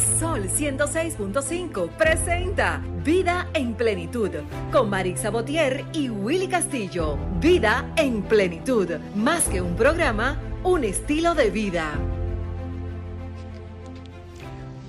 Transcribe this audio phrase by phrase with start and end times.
[0.00, 4.30] Sol 106.5 presenta Vida en Plenitud
[4.72, 7.18] con Marix Sabotier y Willy Castillo.
[7.38, 11.98] Vida en Plenitud, más que un programa, un estilo de vida.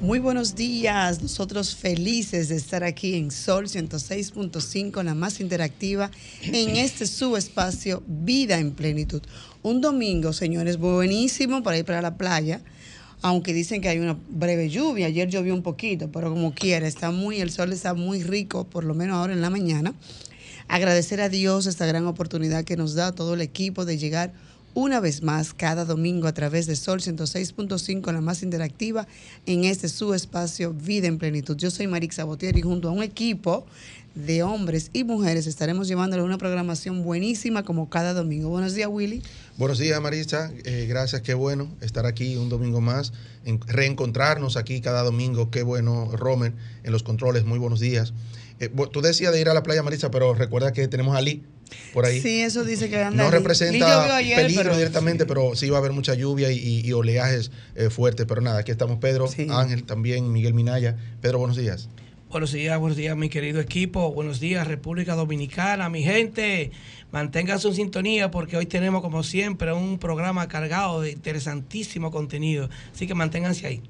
[0.02, 6.10] Muy buenos días, nosotros felices de estar aquí en Sol 106.5, la más interactiva,
[6.42, 9.22] en este subespacio Vida en Plenitud.
[9.62, 12.62] Un domingo, señores, buenísimo para ir para la playa,
[13.22, 17.12] aunque dicen que hay una breve lluvia, ayer llovió un poquito, pero como quiera, está
[17.12, 19.94] muy, el sol está muy rico, por lo menos ahora en la mañana.
[20.68, 24.34] Agradecer a Dios esta gran oportunidad que nos da todo el equipo de llegar
[24.74, 29.08] una vez más cada domingo a través de Sol 106.5, la más interactiva,
[29.46, 31.58] en este su espacio Vida en Plenitud.
[31.58, 33.66] Yo soy Marix Sabotier y junto a un equipo
[34.16, 38.50] de hombres y mujeres estaremos llevándole una programación buenísima como cada domingo.
[38.50, 39.22] Buenos días, Willy.
[39.58, 40.52] Buenos días, Marisa.
[40.66, 43.14] Eh, gracias, qué bueno estar aquí un domingo más,
[43.46, 45.50] en, reencontrarnos aquí cada domingo.
[45.50, 47.46] Qué bueno, Romer, en los controles.
[47.46, 48.14] Muy buenos días.
[48.60, 51.44] Eh, tú decías de ir a la playa, Marisa, pero recuerda que tenemos a Lee
[51.94, 52.20] por ahí.
[52.22, 53.24] Sí, eso dice que anda.
[53.24, 58.26] No representa peligro directamente, pero sí va a haber mucha lluvia y, oleajes eh, fuertes.
[58.28, 60.98] Pero nada, aquí estamos Pedro, Ángel también, Miguel Minaya.
[61.22, 61.88] Pedro, buenos días.
[62.32, 64.14] Buenos días, buenos días, mi querido equipo.
[64.14, 65.90] Buenos días, República Dominicana.
[65.90, 66.72] Mi gente,
[67.12, 72.70] manténganse en sintonía porque hoy tenemos, como siempre, un programa cargado de interesantísimo contenido.
[72.96, 73.82] Así que manténganse ahí.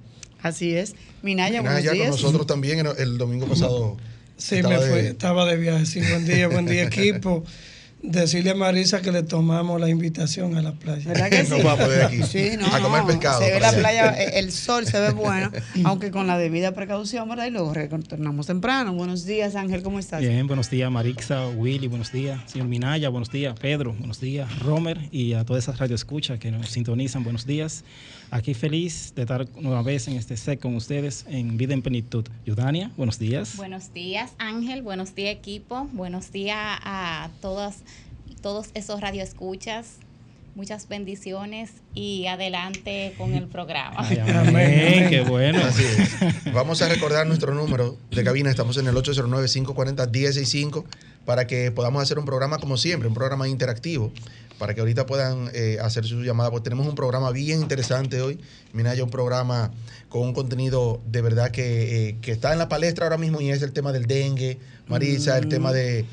[0.41, 0.95] Así es.
[1.21, 1.95] Minaya, buenos días.
[1.95, 3.97] con nosotros también el, domingo pasado.
[4.37, 5.85] Sí, me fui, estaba de viaje.
[5.85, 7.43] Sí, buen día, buen día, equipo
[8.03, 11.07] decirle a Marisa que le tomamos la invitación a la playa.
[11.07, 11.51] ¿Verdad que sí?
[11.51, 12.23] No va a poder aquí.
[12.23, 13.41] Sí, no, a comer pescado.
[13.41, 15.51] Se ve la playa, el sol se ve bueno,
[15.83, 17.45] aunque con la debida precaución, ¿verdad?
[17.47, 18.93] Y luego retornamos temprano.
[18.93, 20.21] Buenos días, Ángel, ¿cómo estás?
[20.21, 24.97] Bien, buenos días, Marixa, Willy, buenos días, señor Minaya, buenos días, Pedro, buenos días, Romer
[25.11, 27.83] y a todas esas radioescuchas que nos sintonizan, buenos días.
[28.33, 32.25] Aquí feliz de estar nueva vez en este set con ustedes en Vida en Plenitud.
[32.45, 33.57] Yudania, buenos días.
[33.57, 34.83] Buenos días, Ángel.
[34.83, 35.89] Buenos días, equipo.
[35.91, 37.79] Buenos días a todas,
[38.41, 39.97] todos esos radioescuchas.
[40.55, 43.99] Muchas bendiciones y adelante con el programa.
[43.99, 45.59] amén, qué bueno.
[45.59, 46.53] Así es.
[46.53, 48.49] Vamos a recordar nuestro número de cabina.
[48.49, 50.85] Estamos en el 809-540-165
[51.25, 54.13] para que podamos hacer un programa como siempre, un programa interactivo
[54.61, 58.39] para que ahorita puedan eh, hacer su llamada, porque tenemos un programa bien interesante hoy.
[58.73, 59.71] Mira, ya un programa
[60.07, 63.63] con un contenido de verdad que, eh, está en la palestra ahora mismo y es
[63.63, 66.05] el tema del dengue, Marisa, el tema de,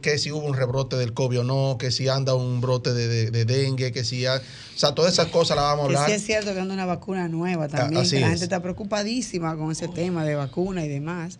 [0.00, 3.44] que si hubo un rebrote del COVID o no, que si anda un brote de,
[3.44, 4.26] dengue, que si...
[4.26, 4.40] o
[4.76, 6.06] sea, todas esas cosas las vamos a hablar.
[6.06, 9.58] Que sí es cierto que anda una vacuna nueva también, que la gente está preocupadísima
[9.58, 11.38] con ese tema de vacuna y demás.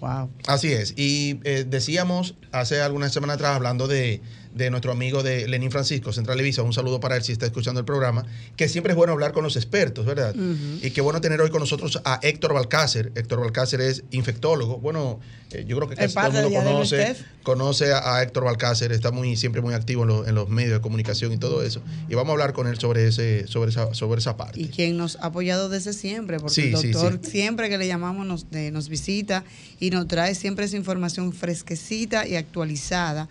[0.00, 0.28] Wow.
[0.46, 0.92] Así es.
[0.98, 4.20] Y eh, decíamos hace algunas semanas atrás, hablando de
[4.54, 7.80] de nuestro amigo de Lenín Francisco, Central Evisa, un saludo para él si está escuchando
[7.80, 8.24] el programa,
[8.56, 10.34] que siempre es bueno hablar con los expertos, ¿verdad?
[10.80, 13.12] Y qué bueno tener hoy con nosotros a Héctor Balcácer.
[13.16, 14.78] Héctor Balcácer es infectólogo.
[14.78, 15.18] Bueno,
[15.50, 19.36] eh, yo creo que casi todo el mundo conoce, conoce a, Héctor Balcácer, está muy,
[19.36, 21.82] siempre muy activo en, los medios de comunicación y todo eso.
[22.08, 24.60] Y vamos a hablar con él sobre, ese, sobre, esa, sobre esa parte.
[24.60, 28.46] Y quien nos ha apoyado desde siempre, porque el doctor siempre que le llamamos nos,
[28.52, 29.44] nos visita
[29.80, 33.28] y nos trae siempre esa información fresquecita y actualizada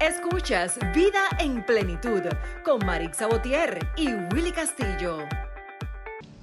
[0.00, 2.22] Escuchas Vida en Plenitud
[2.64, 5.18] con Marix Sabotier y Willy Castillo.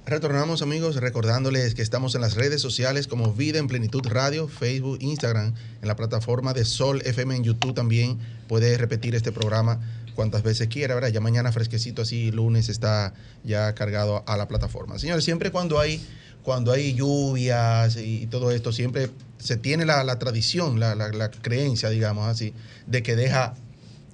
[0.08, 4.96] Retornamos amigos recordándoles que estamos en las redes sociales como Vida en Plenitud Radio, Facebook,
[5.02, 5.52] Instagram,
[5.82, 8.18] en la plataforma de Sol FM en YouTube también.
[8.48, 9.80] Puede repetir este programa
[10.14, 11.10] cuantas veces quiera, ¿verdad?
[11.10, 13.12] Ya mañana fresquecito así, lunes está
[13.44, 14.98] ya cargado a la plataforma.
[14.98, 16.02] Señores, siempre cuando hay,
[16.42, 22.26] cuando hay lluvias y todo esto, siempre se tiene la, tradición, la, la creencia, digamos
[22.28, 22.54] así,
[22.86, 23.56] de que deja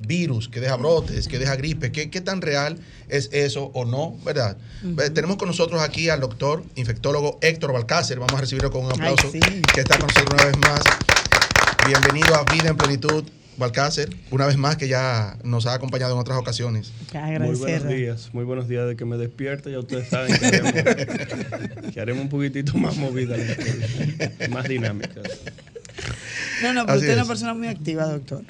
[0.00, 4.16] virus, que deja brotes, que deja gripe, ¿qué, qué tan real es eso o no,
[4.24, 4.56] verdad?
[4.82, 8.92] Eh, tenemos con nosotros aquí al doctor infectólogo Héctor Balcácer, vamos a recibirlo con un
[8.92, 10.80] aplauso, que está con nosotros una vez más.
[11.86, 13.24] Bienvenido a Vida en Plenitud.
[13.56, 16.92] Balcácer, una vez más que ya nos ha acompañado en otras ocasiones.
[17.38, 19.70] Muy buenos días, muy buenos días de que me despierte.
[19.70, 20.72] Ya ustedes saben que haremos,
[21.94, 23.36] que haremos un poquitito más movida,
[24.50, 25.20] más dinámica.
[26.62, 28.42] No, no, pero usted es una persona muy activa, doctor.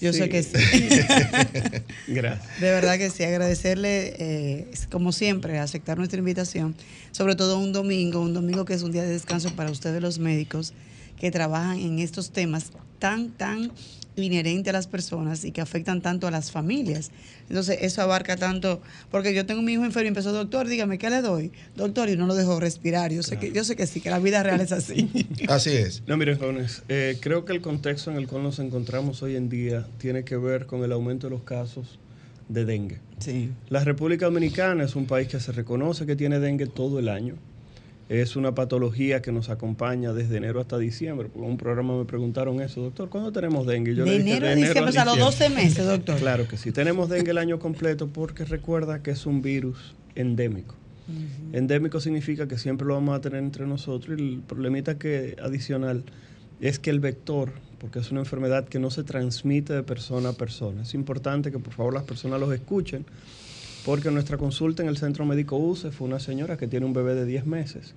[0.00, 0.52] Yo sé que sí.
[2.08, 2.60] Gracias.
[2.60, 6.76] De verdad que sí, agradecerle, eh, como siempre, aceptar nuestra invitación,
[7.10, 10.18] sobre todo un domingo, un domingo que es un día de descanso para ustedes los
[10.18, 10.72] médicos
[11.18, 13.72] que trabajan en estos temas tan, tan
[14.22, 17.10] inherente a las personas y que afectan tanto a las familias.
[17.48, 18.80] Entonces, eso abarca tanto,
[19.10, 21.52] porque yo tengo mi hijo enfermo y empezó, doctor, dígame, ¿qué le doy?
[21.76, 23.12] Doctor, y no lo dejo respirar.
[23.12, 25.08] Yo sé, que, yo sé que sí, que la vida real es así.
[25.48, 26.02] así es.
[26.06, 29.48] No, miren, jóvenes, eh, creo que el contexto en el cual nos encontramos hoy en
[29.48, 31.98] día tiene que ver con el aumento de los casos
[32.48, 32.98] de dengue.
[33.18, 33.50] Sí.
[33.68, 37.34] La República Dominicana es un país que se reconoce que tiene dengue todo el año
[38.08, 41.28] es una patología que nos acompaña desde enero hasta diciembre.
[41.28, 43.94] Por un programa me preguntaron eso, doctor, ¿cuándo tenemos dengue?
[43.94, 46.18] Yo de enero a diciembre, los 12 meses, doctor.
[46.28, 50.74] Claro que sí, tenemos dengue el año completo porque recuerda que es un virus endémico.
[51.52, 56.04] Endémico significa que siempre lo vamos a tener entre nosotros y el problemita que adicional
[56.60, 60.32] es que el vector, porque es una enfermedad que no se transmite de persona a
[60.34, 60.82] persona.
[60.82, 63.06] Es importante que por favor las personas los escuchen
[63.88, 67.14] porque nuestra consulta en el centro médico UCE fue una señora que tiene un bebé
[67.14, 67.94] de 10 meses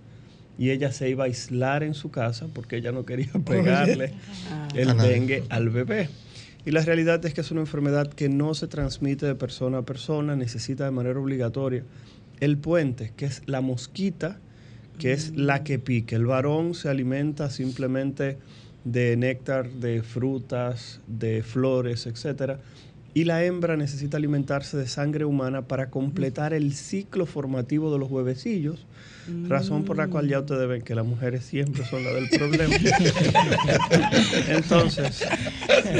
[0.57, 4.13] y ella se iba a aislar en su casa porque ella no quería pegarle
[4.49, 4.69] ah.
[4.73, 6.07] el dengue al bebé.
[6.65, 9.81] Y la realidad es que es una enfermedad que no se transmite de persona a
[9.81, 11.83] persona, necesita de manera obligatoria
[12.39, 14.39] el puente, que es la mosquita,
[14.97, 16.15] que es la que pique.
[16.15, 18.37] El varón se alimenta simplemente
[18.85, 22.61] de néctar, de frutas, de flores, etcétera
[23.13, 28.09] y la hembra necesita alimentarse de sangre humana para completar el ciclo formativo de los
[28.09, 28.85] huevecillos,
[29.47, 32.75] razón por la cual ya ustedes ven que las mujeres siempre son las del problema.
[34.47, 35.25] entonces,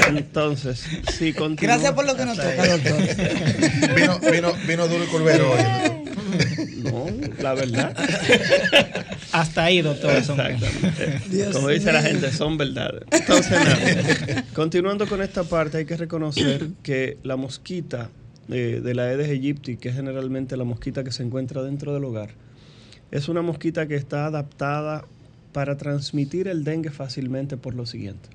[0.08, 0.86] entonces,
[1.18, 1.74] si continúa...
[1.74, 3.94] Gracias por lo que nos toca, doctor.
[3.94, 6.01] vino, vino, vino duro y curvero hoy.
[6.82, 7.06] No,
[7.40, 7.96] la verdad.
[9.32, 10.12] Hasta ahí, doctor.
[11.52, 13.02] Como dice la gente, son verdades.
[13.10, 14.44] Entonces, nada.
[14.54, 18.10] Continuando con esta parte, hay que reconocer que la mosquita
[18.48, 22.04] eh, de la Aedes aegypti, que es generalmente la mosquita que se encuentra dentro del
[22.04, 22.30] hogar,
[23.10, 25.04] es una mosquita que está adaptada
[25.52, 28.28] para transmitir el dengue fácilmente por lo siguiente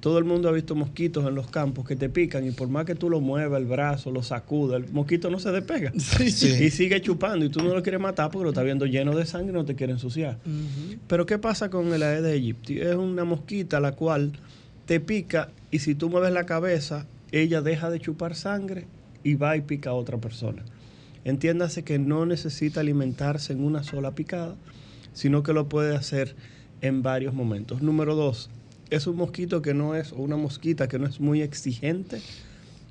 [0.00, 2.84] todo el mundo ha visto mosquitos en los campos que te pican y por más
[2.84, 5.92] que tú lo muevas el brazo, lo sacudas, el mosquito no se despega.
[6.64, 9.24] Y sigue chupando y tú no lo quieres matar porque lo estás viendo lleno de
[9.24, 10.38] sangre y no te quiere ensuciar.
[11.08, 12.80] Pero ¿qué pasa con el Aedes aegypti?
[12.80, 14.32] Es una mosquita la cual
[14.84, 18.86] te pica y si tú mueves la cabeza, ella deja de chupar sangre
[19.24, 20.62] y va y pica a otra persona.
[21.24, 24.54] Entiéndase que no necesita alimentarse en una sola picada,
[25.12, 26.36] sino que lo puede hacer
[26.82, 27.82] en varios momentos.
[27.82, 28.48] Número dos,
[28.90, 32.20] es un mosquito que no es, o una mosquita que no es muy exigente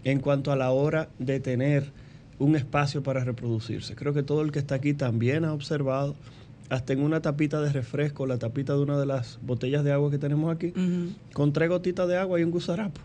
[0.04, 1.92] en cuanto a la hora de tener
[2.38, 3.96] un espacio para reproducirse.
[3.96, 6.16] Creo que todo el que está aquí también ha observado,
[6.70, 10.12] hasta en una tapita de refresco, la tapita de una de las botellas de agua
[10.12, 10.74] que tenemos aquí,
[11.34, 13.02] con tres gotitas de agua y un gusarapo.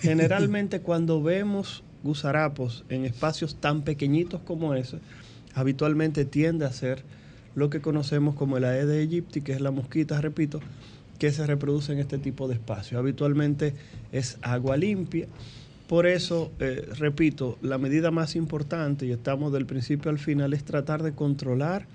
[0.00, 4.98] Generalmente cuando vemos gusarapos en espacios tan pequeñitos como ese,
[5.54, 7.02] habitualmente tiende a ser
[7.54, 10.60] lo que conocemos como el Aedes aegypti, que es la mosquita, repito,
[11.18, 12.98] que se reproduce en este tipo de espacios.
[12.98, 13.74] Habitualmente
[14.12, 15.26] es agua limpia.
[15.88, 20.64] Por eso, eh, repito, la medida más importante, y estamos del principio al final, es
[20.64, 21.86] tratar de controlar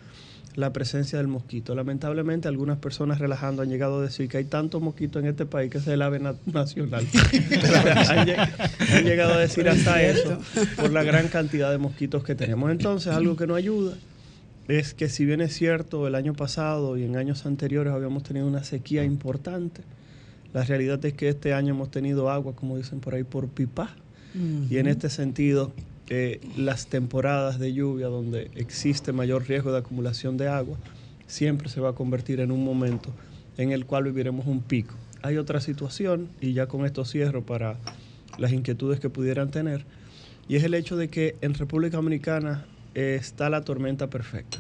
[0.55, 1.75] la presencia del mosquito.
[1.75, 5.71] Lamentablemente, algunas personas relajando han llegado a decir que hay tanto mosquito en este país
[5.71, 7.05] que es el ave nacional.
[8.09, 10.39] han, llegado a decir hasta eso
[10.75, 12.71] por la gran cantidad de mosquitos que tenemos.
[12.71, 13.95] Entonces, algo que no ayuda
[14.67, 18.47] es que si bien es cierto, el año pasado y en años anteriores habíamos tenido
[18.47, 19.81] una sequía importante,
[20.53, 23.95] la realidad es que este año hemos tenido agua, como dicen por ahí, por pipa.
[24.69, 25.73] Y en este sentido,
[26.07, 30.77] eh, las temporadas de lluvia donde existe mayor riesgo de acumulación de agua,
[31.27, 33.09] siempre se va a convertir en un momento
[33.57, 34.93] en el cual viviremos un pico.
[35.21, 37.77] Hay otra situación, y ya con esto cierro para
[38.37, 39.85] las inquietudes que pudieran tener,
[40.47, 44.57] y es el hecho de que en República Dominicana está la tormenta perfecta.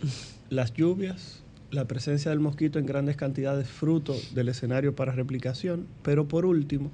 [0.50, 6.28] Las lluvias, la presencia del mosquito en grandes cantidades fruto del escenario para replicación, pero
[6.28, 6.90] por último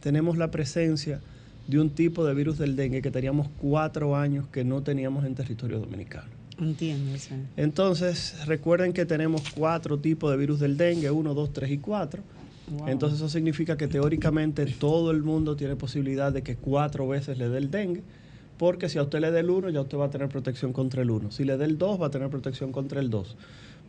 [0.00, 1.20] tenemos la presencia
[1.66, 5.34] de un tipo de virus del dengue que teníamos cuatro años que no teníamos en
[5.34, 6.28] territorio dominicano.
[6.60, 7.18] Entiendo.
[7.56, 12.22] Entonces, recuerden que tenemos cuatro tipos de virus del dengue, uno, dos, tres y cuatro.
[12.86, 17.48] Entonces eso significa que teóricamente todo el mundo tiene posibilidad de que cuatro veces le
[17.48, 18.02] dé el dengue
[18.58, 21.02] porque si a usted le da el 1, ya usted va a tener protección contra
[21.02, 21.30] el 1.
[21.30, 23.36] Si le da el 2, va a tener protección contra el 2.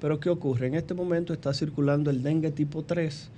[0.01, 0.67] Pero ¿qué ocurre?
[0.67, 3.29] En este momento está circulando el dengue tipo 3,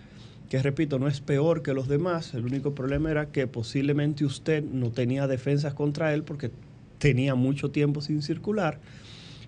[0.49, 4.63] que repito, no es peor que los demás, el único problema era que posiblemente usted
[4.63, 6.51] no tenía defensas contra él porque
[6.97, 8.79] tenía mucho tiempo sin circular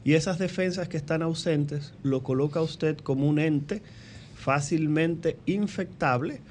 [0.04, 3.82] y esas defensas que están ausentes lo coloca usted como un ente
[4.36, 6.42] fácilmente infectable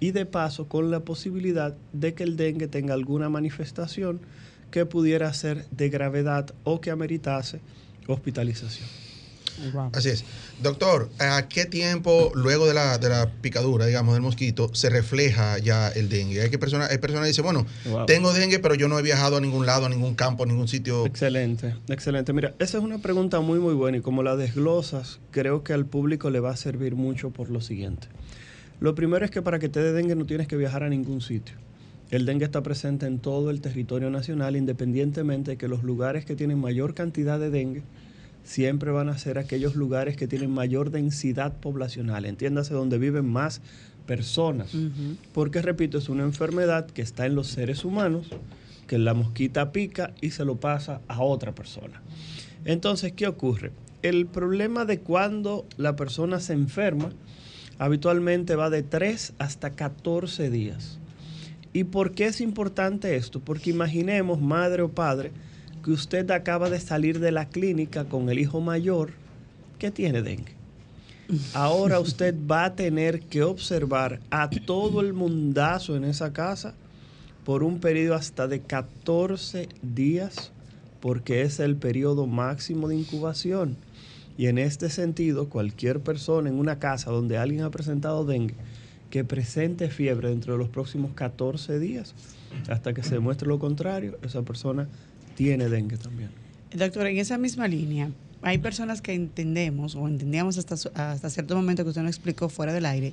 [0.00, 4.20] y de paso con la posibilidad de que el dengue tenga alguna manifestación
[4.74, 7.60] que pudiera ser de gravedad o que ameritase
[8.08, 8.88] hospitalización.
[9.92, 10.24] Así es.
[10.64, 15.58] Doctor, ¿a qué tiempo luego de la, de la picadura, digamos, del mosquito, se refleja
[15.58, 16.42] ya el dengue?
[16.42, 17.66] Hay, que personas, hay personas que dicen, bueno,
[18.08, 20.66] tengo dengue, pero yo no he viajado a ningún lado, a ningún campo, a ningún
[20.66, 21.06] sitio.
[21.06, 22.32] Excelente, excelente.
[22.32, 25.86] Mira, esa es una pregunta muy, muy buena y como la desglosas, creo que al
[25.86, 28.08] público le va a servir mucho por lo siguiente.
[28.80, 31.20] Lo primero es que para que te dé dengue no tienes que viajar a ningún
[31.20, 31.63] sitio.
[32.10, 36.36] El dengue está presente en todo el territorio nacional, independientemente de que los lugares que
[36.36, 37.82] tienen mayor cantidad de dengue
[38.44, 43.62] siempre van a ser aquellos lugares que tienen mayor densidad poblacional, entiéndase donde viven más
[44.06, 44.76] personas.
[45.32, 48.28] Porque, repito, es una enfermedad que está en los seres humanos,
[48.86, 52.02] que la mosquita pica y se lo pasa a otra persona.
[52.66, 53.72] Entonces, ¿qué ocurre?
[54.02, 57.10] El problema de cuando la persona se enferma
[57.78, 60.98] habitualmente va de 3 hasta 14 días.
[61.74, 63.40] ¿Y por qué es importante esto?
[63.40, 65.32] Porque imaginemos, madre o padre,
[65.84, 69.10] que usted acaba de salir de la clínica con el hijo mayor
[69.78, 70.54] que tiene dengue.
[71.52, 76.74] Ahora usted va a tener que observar a todo el mundazo en esa casa
[77.44, 80.52] por un periodo hasta de 14 días,
[81.00, 83.76] porque es el periodo máximo de incubación.
[84.38, 88.54] Y en este sentido, cualquier persona en una casa donde alguien ha presentado dengue,
[89.14, 92.14] que presente fiebre dentro de los próximos 14 días,
[92.68, 94.88] hasta que se demuestre lo contrario, esa persona
[95.36, 96.30] tiene dengue también.
[96.76, 98.10] Doctor, en esa misma línea,
[98.42, 100.74] hay personas que entendemos o entendíamos hasta,
[101.12, 103.12] hasta cierto momento que usted nos explicó fuera del aire,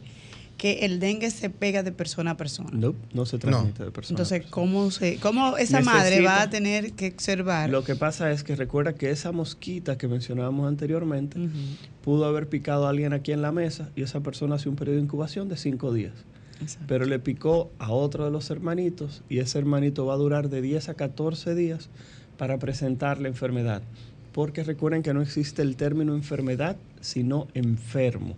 [0.61, 2.69] que el dengue se pega de persona a persona.
[2.71, 6.93] No, no se transmite de persona Entonces, ¿cómo, se, ¿cómo esa madre va a tener
[6.93, 7.71] que observar?
[7.71, 11.39] Lo que pasa es que recuerda que esa mosquita que mencionábamos anteriormente
[12.03, 14.97] pudo haber picado a alguien aquí en la mesa y esa persona hace un periodo
[14.97, 16.13] de incubación de cinco días.
[16.87, 20.61] Pero le picó a otro de los hermanitos y ese hermanito va a durar de
[20.61, 21.89] 10 a 14 días
[22.37, 23.81] para presentar la enfermedad.
[24.31, 28.37] Porque recuerden que no existe el término enfermedad, sino enfermo,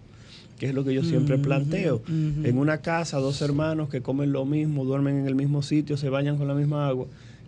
[0.58, 2.02] que es lo que yo siempre planteo.
[2.08, 6.10] En una casa, dos hermanos que comen lo mismo, duermen en el mismo sitio, se
[6.10, 7.08] bañan con la misma agua.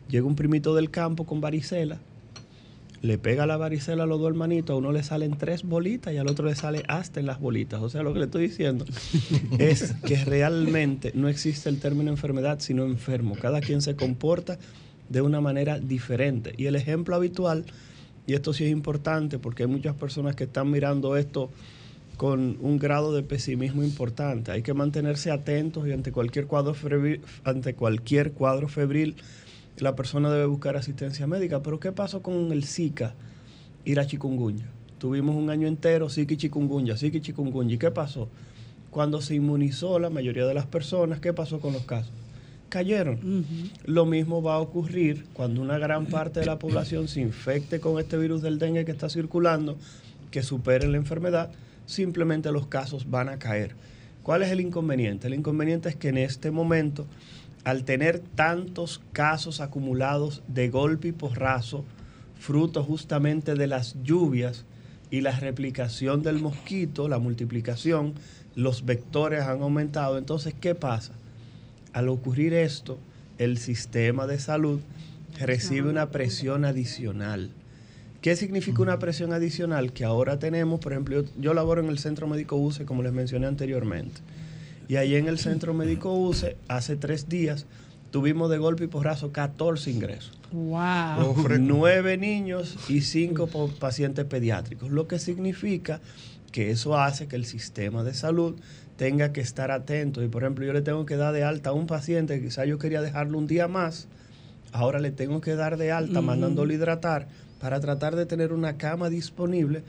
[0.10, 2.00] Llega un primito del campo con varicela,
[3.02, 6.18] le pega la varicela a los dos hermanitos, a uno le salen tres bolitas y
[6.18, 7.82] al otro le sale hasta en las bolitas.
[7.82, 8.86] O sea, lo que le estoy diciendo
[9.60, 13.36] es que realmente no existe el término enfermedad, sino enfermo.
[13.40, 14.58] Cada quien se comporta
[15.10, 16.54] de una manera diferente.
[16.58, 17.66] Y el ejemplo habitual,
[18.28, 21.52] y esto sí es importante porque hay muchas personas que están mirando esto
[22.16, 24.52] con un grado de pesimismo importante.
[24.52, 29.16] Hay que mantenerse atentos y ante cualquier cuadro febril, ante cualquier cuadro febril
[29.78, 31.62] la persona debe buscar asistencia médica.
[31.62, 33.14] Pero ¿qué pasó con el Zika
[33.84, 34.66] y la chikungunya?
[34.98, 37.76] Tuvimos un año entero Zika y chikungunya, Zika y chikungunya.
[37.76, 38.30] ¿Y qué pasó?
[38.90, 42.12] Cuando se inmunizó la mayoría de las personas, ¿qué pasó con los casos?
[42.70, 43.46] Cayeron.
[43.86, 48.00] Lo mismo va a ocurrir cuando una gran parte de la población se infecte con
[48.00, 49.78] este virus del dengue que está circulando,
[50.32, 51.52] que supere la enfermedad,
[51.86, 53.76] simplemente los casos van a caer.
[54.24, 55.28] ¿Cuál es el inconveniente?
[55.28, 57.06] El inconveniente es que en este momento
[57.66, 61.84] al tener tantos casos acumulados de golpe y porrazo,
[62.40, 64.66] fruto justamente de las lluvias
[65.10, 68.14] y la replicación del mosquito, la multiplicación,
[68.54, 70.20] los vectores han aumentado.
[70.20, 71.14] Entonces, ¿qué pasa?
[71.92, 73.00] Al ocurrir esto,
[73.40, 74.80] el sistema de salud
[75.40, 77.50] recibe una presión adicional.
[78.26, 79.94] ¿Qué significa una presión adicional?
[79.94, 83.14] Que ahora tenemos, por ejemplo, yo, yo laboro en el Centro Médico UCE, como les
[83.14, 84.20] mencioné anteriormente.
[84.88, 87.68] Y ahí en el centro médico UCE, hace tres días,
[88.10, 90.32] tuvimos de golpe y porrazo 14 ingresos.
[90.52, 91.36] ¡Wow!
[91.60, 93.48] Nueve niños y cinco
[93.80, 96.02] pacientes pediátricos, lo que significa
[96.52, 98.56] que eso hace que el sistema de salud
[98.98, 100.24] tenga que estar atento.
[100.24, 102.66] Y por ejemplo, yo le tengo que dar de alta a un paciente que quizá
[102.66, 104.08] yo quería dejarlo un día más,
[104.72, 107.28] ahora le tengo que dar de alta mandándolo hidratar
[107.60, 109.84] para tratar de tener una cama disponible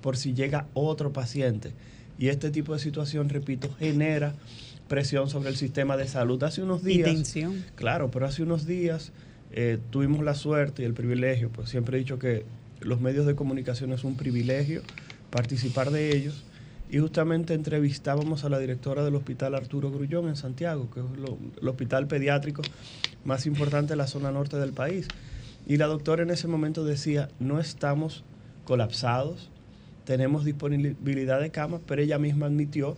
[0.00, 1.72] por si llega otro paciente.
[2.18, 4.34] Y este tipo de situación, repito, genera
[4.88, 6.42] presión sobre el sistema de salud.
[6.42, 7.08] Hace unos días...
[7.08, 7.64] Y tensión.
[7.76, 9.12] Claro, pero hace unos días
[9.52, 12.44] eh, tuvimos la suerte y el privilegio, pues siempre he dicho que
[12.80, 14.82] los medios de comunicación es un privilegio
[15.30, 16.44] participar de ellos.
[16.90, 21.06] Y justamente entrevistábamos a la directora del Hospital Arturo Grullón en Santiago, que es
[21.62, 22.62] el hospital pediátrico
[23.24, 25.06] más importante de la zona norte del país.
[25.70, 28.24] Y la doctora en ese momento decía, no estamos
[28.64, 29.50] colapsados,
[30.04, 32.96] tenemos disponibilidad de camas, pero ella misma admitió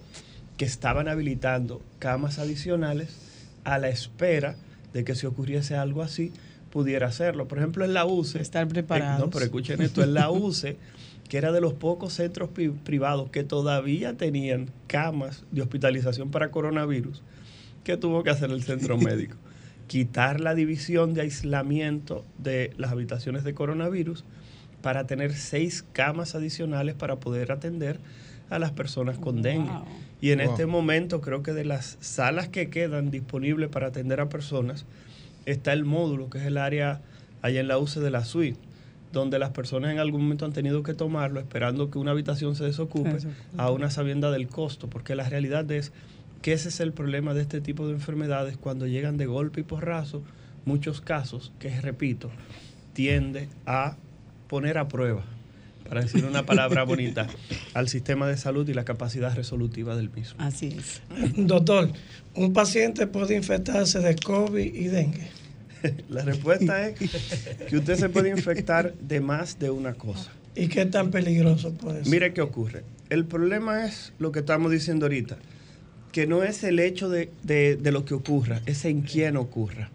[0.57, 3.15] que estaban habilitando camas adicionales
[3.65, 4.57] a la espera
[4.95, 6.33] de que si ocurriese algo así,
[6.71, 7.47] pudiera hacerlo.
[7.47, 8.41] Por ejemplo, en la UCE.
[8.41, 9.21] Estar preparados.
[9.21, 10.79] no, pero escuchen esto, en la UCE,
[11.29, 12.49] que era de los pocos centros
[12.85, 17.23] privados que todavía tenían camas de hospitalización para coronavirus,
[17.85, 19.37] ¿qué tuvo que hacer el centro médico?
[19.87, 24.25] Quitar la división de aislamiento de las habitaciones de coronavirus
[24.83, 27.99] para tener seis camas adicionales para poder atender
[28.51, 29.71] a las personas con dengue.
[30.21, 34.29] Y en este momento creo que de las salas que quedan disponibles para atender a
[34.29, 34.85] personas,
[35.47, 37.01] está el módulo, que es el área
[37.41, 38.59] allá en la UCE de la suite,
[39.13, 42.65] donde las personas en algún momento han tenido que tomarlo esperando que una habitación se
[42.65, 43.19] desocupe,
[43.57, 45.93] a una sabienda del costo, porque la realidad es
[46.43, 49.65] que ese es el problema de este tipo de enfermedades cuando llegan de golpe y
[49.65, 50.23] porrazo,
[50.65, 52.31] muchos casos que, repito,
[52.93, 53.97] tiende a
[54.49, 55.25] poner a prueba,
[55.89, 57.29] para decir una palabra bonita,
[57.75, 60.35] al sistema de salud y la capacidad resolutiva del mismo.
[60.43, 61.01] Así es.
[61.37, 61.91] Doctor,
[62.35, 65.31] ¿un paciente puede infectarse de COVID y dengue?
[66.09, 66.99] La respuesta es
[67.69, 70.31] que usted se puede infectar de más de una cosa.
[70.55, 72.13] ¿Y qué tan peligroso puede ser?
[72.13, 72.85] Mire qué ocurre.
[73.11, 75.39] El problema es lo que estamos diciendo ahorita,
[76.13, 77.31] que no es el hecho de,
[77.83, 79.91] lo que ocurra, es en quién ocurra.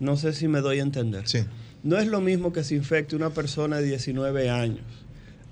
[0.00, 1.28] No sé si me doy a entender.
[1.28, 1.44] Sí.
[1.82, 4.84] No es lo mismo que se infecte una persona de 19 años,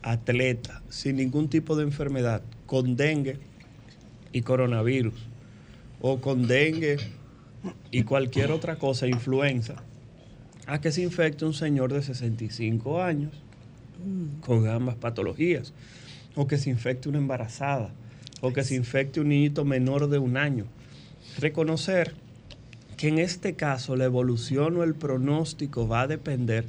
[0.02, 3.38] atleta, sin ningún tipo de enfermedad, con dengue
[4.32, 5.14] y coronavirus,
[6.00, 6.99] o con dengue
[7.90, 9.76] y cualquier otra cosa, influenza,
[10.66, 13.32] a que se infecte un señor de 65 años
[14.40, 15.73] con ambas patologías,
[16.35, 17.90] o que se infecte una embarazada,
[18.40, 20.66] o que se infecte un niñito menor de un año.
[21.38, 22.14] Reconocer
[22.97, 26.64] que en este caso la evolución o el pronóstico va a depender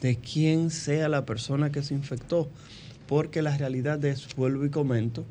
[0.00, 2.48] de quién sea la persona que se infectó,
[3.06, 5.24] porque la realidad es, vuelvo y comento,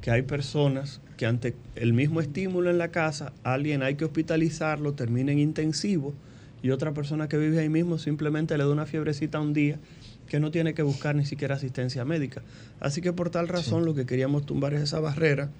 [0.00, 4.92] que hay personas que ante el mismo estímulo en la casa, alguien hay que hospitalizarlo,
[4.92, 6.14] termina en intensivo,
[6.62, 9.78] y otra persona que vive ahí mismo simplemente le da una fiebrecita un día
[10.28, 12.42] que no tiene que buscar ni siquiera asistencia médica.
[12.80, 15.50] Así que por tal razón lo que queríamos tumbar es esa barrera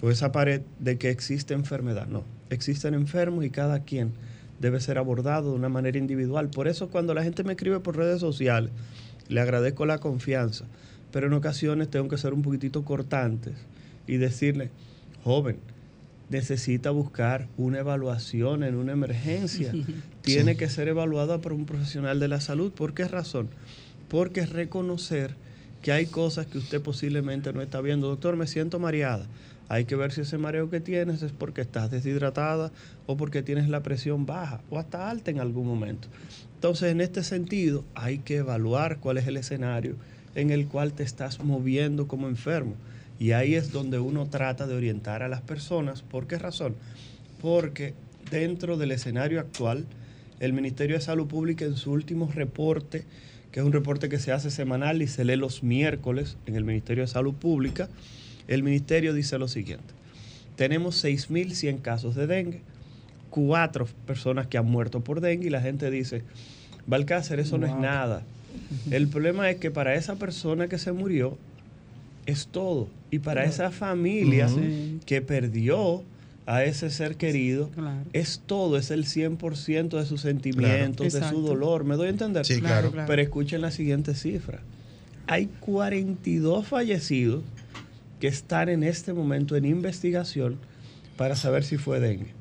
[0.00, 2.06] o esa pared de que existe enfermedad.
[2.06, 4.12] No, existen enfermos y cada quien
[4.60, 6.48] debe ser abordado de una manera individual.
[6.48, 8.70] Por eso cuando la gente me escribe por redes sociales,
[9.28, 10.66] le agradezco la confianza,
[11.10, 13.54] pero en ocasiones tengo que ser un poquitito cortantes
[14.06, 14.70] y decirle,
[15.24, 15.56] joven,
[16.30, 19.72] necesita buscar una evaluación en una emergencia.
[20.22, 22.72] Tiene que ser evaluada por un profesional de la salud.
[22.72, 23.48] ¿Por qué razón?
[24.12, 25.34] Porque reconocer
[25.80, 28.08] que hay cosas que usted posiblemente no está viendo.
[28.08, 29.24] Doctor, me siento mareada.
[29.70, 32.72] Hay que ver si ese mareo que tienes es porque estás deshidratada
[33.06, 36.08] o porque tienes la presión baja o hasta alta en algún momento.
[36.56, 39.96] Entonces, en este sentido, hay que evaluar cuál es el escenario
[40.34, 42.74] en el cual te estás moviendo como enfermo.
[43.18, 46.02] Y ahí es donde uno trata de orientar a las personas.
[46.02, 46.74] ¿Por qué razón?
[47.40, 47.94] Porque
[48.30, 49.86] dentro del escenario actual,
[50.38, 53.06] el Ministerio de Salud Pública en su último reporte,
[53.52, 56.64] que es un reporte que se hace semanal y se lee los miércoles en el
[56.64, 57.88] Ministerio de Salud Pública,
[58.48, 59.94] el ministerio dice lo siguiente.
[60.56, 62.62] Tenemos 6.100 casos de dengue,
[63.30, 66.22] cuatro personas que han muerto por dengue y la gente dice,
[66.86, 68.22] Balcácer, eso no es nada.
[68.90, 71.38] El problema es que para esa persona que se murió
[72.26, 72.88] es todo.
[73.10, 74.48] Y para esa familia
[75.04, 76.02] que perdió
[76.52, 77.70] a ese ser querido,
[78.12, 81.84] es todo, es el 100% de sus sentimientos, de su dolor.
[81.84, 82.44] ¿Me doy a entender?
[82.44, 82.92] Sí, claro.
[83.06, 84.60] Pero escuchen la siguiente cifra.
[85.26, 87.42] Hay 42 fallecidos
[88.20, 90.58] que están en este momento en investigación
[91.16, 92.34] para saber si fue dengue.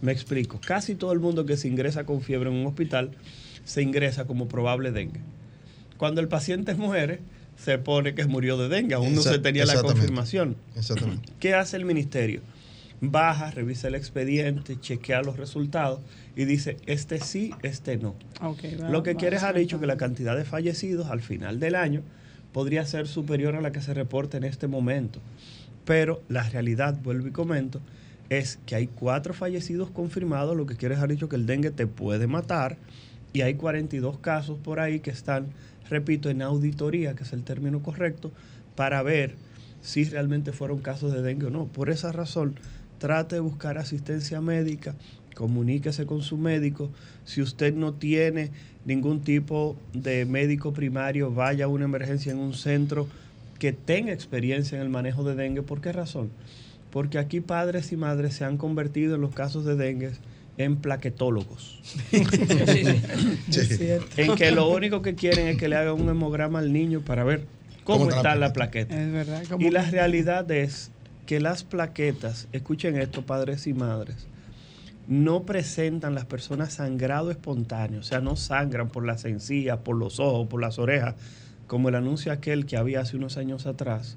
[0.00, 0.58] Me explico.
[0.64, 3.10] Casi todo el mundo que se ingresa con fiebre en un hospital
[3.64, 5.20] se ingresa como probable dengue.
[5.98, 7.20] Cuando el paciente muere,
[7.62, 10.56] se pone que murió de dengue, aún no se tenía la confirmación.
[10.74, 11.30] Exactamente.
[11.38, 12.40] ¿Qué hace el ministerio?
[13.00, 16.00] Baja, revisa el expediente, chequea los resultados
[16.34, 18.16] y dice, este sí, este no.
[18.90, 22.02] Lo que quiere es dicho que la cantidad de fallecidos al final del año
[22.52, 25.20] podría ser superior a la que se reporta en este momento.
[25.84, 27.80] Pero la realidad, vuelvo y comento,
[28.30, 31.86] es que hay cuatro fallecidos confirmados, lo que quiere dejar dicho que el dengue te
[31.86, 32.76] puede matar,
[33.32, 35.46] y hay 42 casos por ahí que están,
[35.88, 38.32] repito, en auditoría, que es el término correcto,
[38.74, 39.34] para ver
[39.80, 41.66] si realmente fueron casos de dengue o no.
[41.66, 42.56] Por esa razón,
[42.98, 44.94] trate de buscar asistencia médica,
[45.34, 46.90] comuníquese con su médico.
[47.24, 48.50] Si usted no tiene
[48.84, 53.08] ningún tipo de médico primario, vaya a una emergencia en un centro
[53.58, 55.62] que tenga experiencia en el manejo de dengue.
[55.62, 56.30] ¿Por qué razón?
[56.90, 60.12] Porque aquí padres y madres se han convertido en los casos de dengue
[60.56, 61.80] en plaquetólogos.
[64.16, 67.24] En que lo único que quieren es que le hagan un hemograma al niño para
[67.24, 67.44] ver
[67.84, 68.94] cómo, está la plaqueta.
[69.58, 70.90] y la realidad es
[71.28, 74.26] que las plaquetas, escuchen esto padres y madres,
[75.08, 80.20] no presentan las personas sangrado espontáneo, o sea, no sangran por las encías, por los
[80.20, 81.16] ojos, por las orejas,
[81.66, 84.16] como el anuncio aquel que había hace unos años atrás,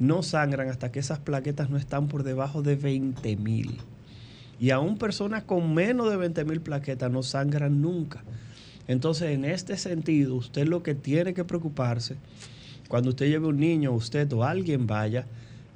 [0.00, 3.78] no sangran hasta que esas plaquetas no están por debajo de 20 mil.
[4.58, 8.24] Y aún personas con menos de 20 mil plaquetas no sangran nunca.
[8.88, 12.16] Entonces, en este sentido, usted lo que tiene que preocuparse,
[12.88, 15.26] cuando usted lleve un niño, usted o alguien vaya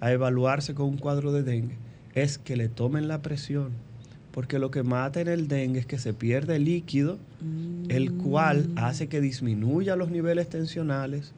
[0.00, 1.76] a evaluarse con un cuadro de dengue,
[2.14, 3.72] es que le tomen la presión.
[4.32, 7.18] Porque lo que mata en el dengue es que se pierde líquido,
[7.88, 8.78] el cual mm.
[8.78, 11.32] hace que disminuya los niveles tensionales,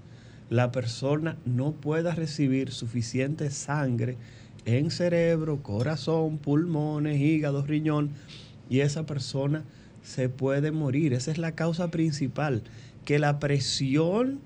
[0.50, 4.16] la persona no pueda recibir suficiente sangre
[4.64, 8.10] en cerebro, corazón, pulmones, hígado, riñón,
[8.68, 9.64] y esa persona
[10.02, 11.12] se puede morir.
[11.12, 12.62] Esa es la causa principal,
[13.04, 14.40] que la presión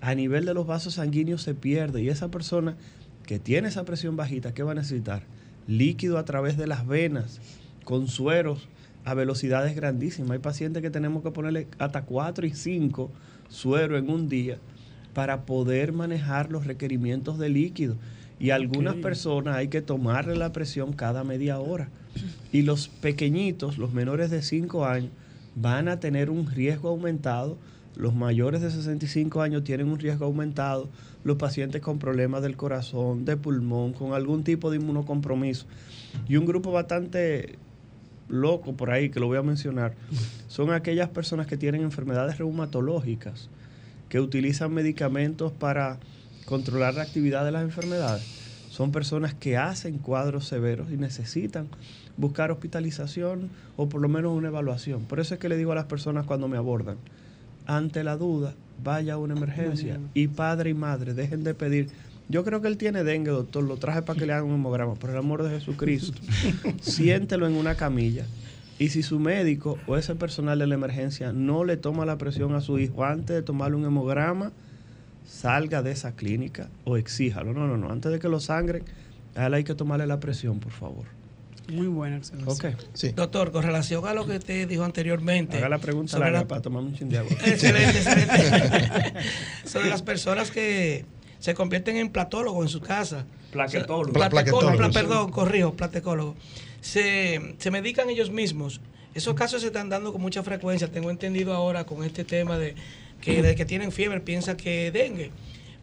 [0.00, 2.76] a nivel de los vasos sanguíneos se pierde y esa persona
[3.26, 5.22] que tiene esa presión bajita, ¿qué va a necesitar?
[5.66, 7.40] Líquido a través de las venas,
[7.84, 8.68] con sueros
[9.04, 10.32] a velocidades grandísimas.
[10.32, 13.10] Hay pacientes que tenemos que ponerle hasta 4 y 5
[13.48, 14.58] sueros en un día
[15.14, 17.96] para poder manejar los requerimientos de líquido.
[18.38, 21.88] Y algunas personas hay que tomarle la presión cada media hora.
[22.52, 25.10] Y los pequeñitos, los menores de 5 años,
[25.54, 27.58] van a tener un riesgo aumentado.
[27.96, 30.88] Los mayores de 65 años tienen un riesgo aumentado.
[31.24, 35.66] Los pacientes con problemas del corazón, de pulmón, con algún tipo de inmunocompromiso.
[36.28, 37.58] Y un grupo bastante
[38.28, 39.94] loco por ahí, que lo voy a mencionar,
[40.48, 43.48] son aquellas personas que tienen enfermedades reumatológicas,
[44.08, 45.98] que utilizan medicamentos para
[46.44, 48.24] controlar la actividad de las enfermedades.
[48.70, 51.68] Son personas que hacen cuadros severos y necesitan
[52.16, 55.04] buscar hospitalización o por lo menos una evaluación.
[55.04, 56.98] Por eso es que le digo a las personas cuando me abordan,
[57.66, 61.88] ante la duda, vaya a una emergencia y padre y madre dejen de pedir.
[62.28, 64.94] Yo creo que él tiene dengue, doctor, lo traje para que le hagan un hemograma,
[64.94, 66.20] por el amor de Jesucristo.
[66.80, 68.24] Siéntelo en una camilla.
[68.78, 72.54] Y si su médico o ese personal de la emergencia no le toma la presión
[72.54, 74.52] a su hijo antes de tomarle un hemograma,
[75.24, 77.54] salga de esa clínica o exíjalo.
[77.54, 77.90] No, no, no.
[77.90, 78.82] Antes de que lo sangren,
[79.34, 81.15] a él hay que tomarle la presión, por favor.
[81.68, 82.76] Muy buena okay.
[82.94, 83.10] sí.
[83.10, 85.58] Doctor, con relación a lo que usted dijo anteriormente.
[85.58, 87.32] Haga la pregunta larga para tomar un chin de agua.
[87.44, 89.14] Excelente, excelente.
[89.64, 91.04] sobre las personas que
[91.38, 93.26] se convierten en platólogos en su casa.
[93.50, 94.30] Plaquetólogos.
[94.30, 94.94] Plaquetólogos.
[94.94, 96.36] perdón, corrijo, platecólogos.
[96.80, 98.80] Se, se medican ellos mismos.
[99.14, 100.90] Esos casos se están dando con mucha frecuencia.
[100.90, 102.74] Tengo entendido ahora con este tema de
[103.20, 105.30] que de que tienen fiebre piensa que dengue.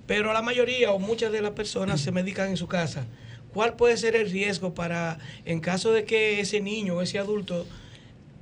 [0.06, 3.06] Pero la mayoría o muchas de las personas se medican en su casa.
[3.54, 7.68] ¿Cuál puede ser el riesgo para, en caso de que ese niño o ese adulto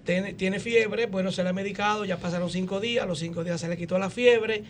[0.05, 3.59] tiene, tiene fiebre, bueno, se le ha medicado, ya pasaron cinco días, los cinco días
[3.59, 4.63] se le quitó la fiebre,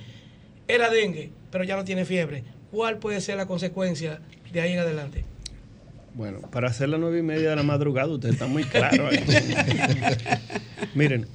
[0.68, 2.44] era dengue, pero ya no tiene fiebre.
[2.72, 5.26] ¿Cuál puede ser la consecuencia de ahí en adelante?
[6.14, 9.10] Bueno, para hacer las nueve y media de la madrugada, usted está muy claro.
[10.96, 11.28] Miren,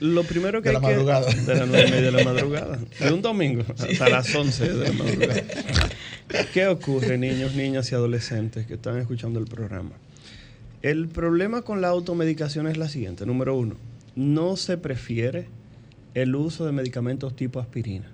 [0.00, 1.26] lo primero que de la madrugada.
[1.32, 2.78] de las nueve y media de la madrugada.
[3.00, 5.42] De un domingo hasta las 11 de la madrugada.
[6.52, 9.92] ¿Qué ocurre, niños, niñas y adolescentes que están escuchando el programa?
[10.82, 13.24] El problema con la automedicación es la siguiente.
[13.26, 13.76] Número uno,
[14.16, 15.46] no se prefiere
[16.14, 18.06] el uso de medicamentos tipo aspirina.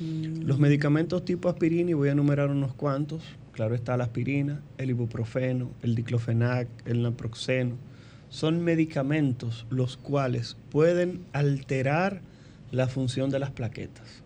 [0.00, 0.42] Mm.
[0.46, 4.90] Los medicamentos tipo aspirina, y voy a enumerar unos cuantos, claro está la aspirina, el
[4.90, 7.76] ibuprofeno, el diclofenac, el naproxeno,
[8.32, 12.22] son medicamentos los cuales pueden alterar
[12.70, 14.22] la función de las plaquetas.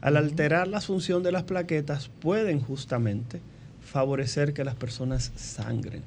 [0.00, 3.40] Al alterar la función de las plaquetas pueden justamente
[3.80, 6.02] favorecer que las personas sangren.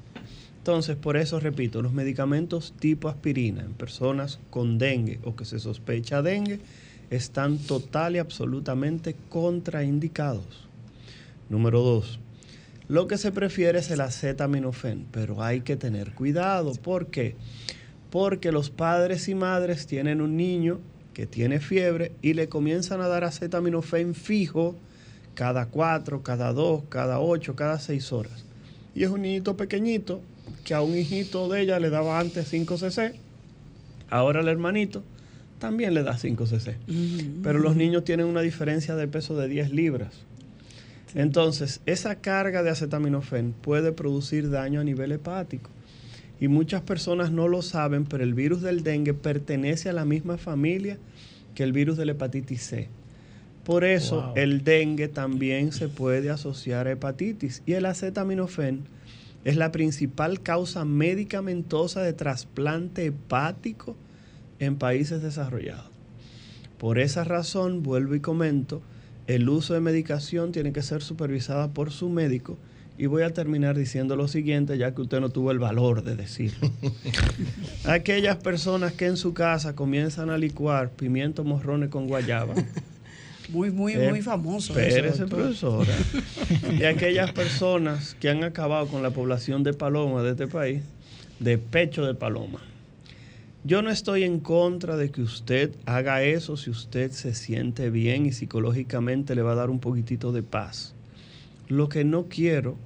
[0.58, 5.60] Entonces, por eso repito, los medicamentos tipo aspirina en personas con dengue o que se
[5.60, 6.60] sospecha dengue
[7.08, 10.68] están total y absolutamente contraindicados.
[11.48, 12.18] Número dos,
[12.88, 16.72] lo que se prefiere es el acetaminofén, pero hay que tener cuidado.
[16.74, 17.34] ¿Por qué?
[18.10, 20.80] Porque los padres y madres tienen un niño
[21.14, 24.76] que tiene fiebre y le comienzan a dar acetaminofén fijo
[25.34, 28.44] cada cuatro, cada dos, cada ocho, cada seis horas.
[28.94, 30.20] Y es un niñito pequeñito
[30.64, 33.14] que a un hijito de ella le daba antes 5 cc,
[34.10, 35.02] ahora el hermanito
[35.58, 36.76] también le da 5 cc.
[37.42, 40.12] Pero los niños tienen una diferencia de peso de 10 libras.
[41.14, 45.70] Entonces, esa carga de acetaminofén puede producir daño a nivel hepático.
[46.40, 50.36] Y muchas personas no lo saben, pero el virus del dengue pertenece a la misma
[50.36, 50.98] familia
[51.54, 52.88] que el virus de la hepatitis C.
[53.64, 57.62] Por eso el dengue también se puede asociar a hepatitis.
[57.64, 58.80] Y el acetaminofén
[59.44, 63.96] es la principal causa medicamentosa de trasplante hepático
[64.58, 65.90] en países desarrollados.
[66.78, 68.82] Por esa razón, vuelvo y comento,
[69.26, 72.58] el uso de medicación tiene que ser supervisada por su médico
[72.96, 76.14] Y voy a terminar diciendo lo siguiente, ya que usted no tuvo el valor de
[76.14, 76.70] decirlo.
[77.84, 82.54] Aquellas personas que en su casa comienzan a licuar pimiento morrones con guayaba.
[83.48, 84.78] Muy, muy, Eh, muy famoso.
[84.78, 85.92] Espérese, profesora.
[86.78, 90.82] y aquellas personas que han acabado con la población de paloma de este país,
[91.40, 92.60] de pecho de paloma.
[93.66, 98.26] Yo no estoy en contra de que usted haga eso si usted se siente bien
[98.26, 100.92] y psicológicamente le va a dar un poquitito de paz.
[101.68, 102.76] Lo que no quiero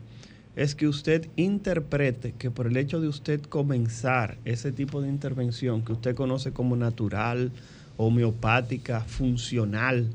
[0.55, 5.83] es que usted interprete que por el hecho de usted comenzar ese tipo de intervención
[5.85, 7.51] que usted conoce como natural,
[7.97, 10.07] homeopática, funcional,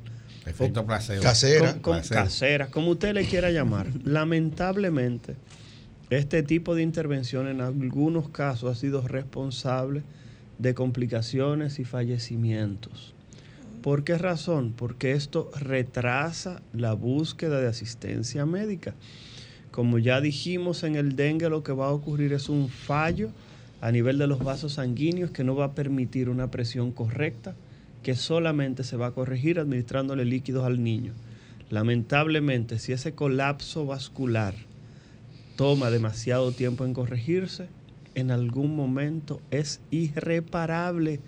[0.45, 1.23] Efecto placebo.
[1.23, 1.71] Casera.
[1.73, 2.21] con- con- Placebo.
[2.23, 3.87] casera, como usted le quiera llamar.
[4.05, 5.35] Lamentablemente,
[6.09, 10.03] este tipo de intervención en algunos casos ha sido responsable
[10.59, 13.13] de complicaciones y fallecimientos.
[13.81, 14.73] ¿Por qué razón?
[14.75, 18.93] Porque esto retrasa la búsqueda de asistencia médica.
[19.71, 23.29] Como ya dijimos en el dengue, lo que va a ocurrir es un fallo
[23.81, 27.55] a nivel de los vasos sanguíneos que no va a permitir una presión correcta,
[28.03, 31.11] que solamente se va a corregir administrándole líquidos al niño.
[31.69, 34.53] Lamentablemente, si ese colapso vascular
[35.57, 37.67] toma demasiado tiempo en corregirse,
[38.15, 41.19] en algún momento es irreparable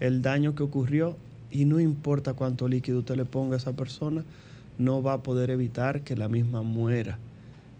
[0.00, 1.16] el daño que ocurrió
[1.50, 4.24] y no importa cuánto líquido usted le ponga a esa persona,
[4.78, 7.18] no va a poder evitar que la misma muera.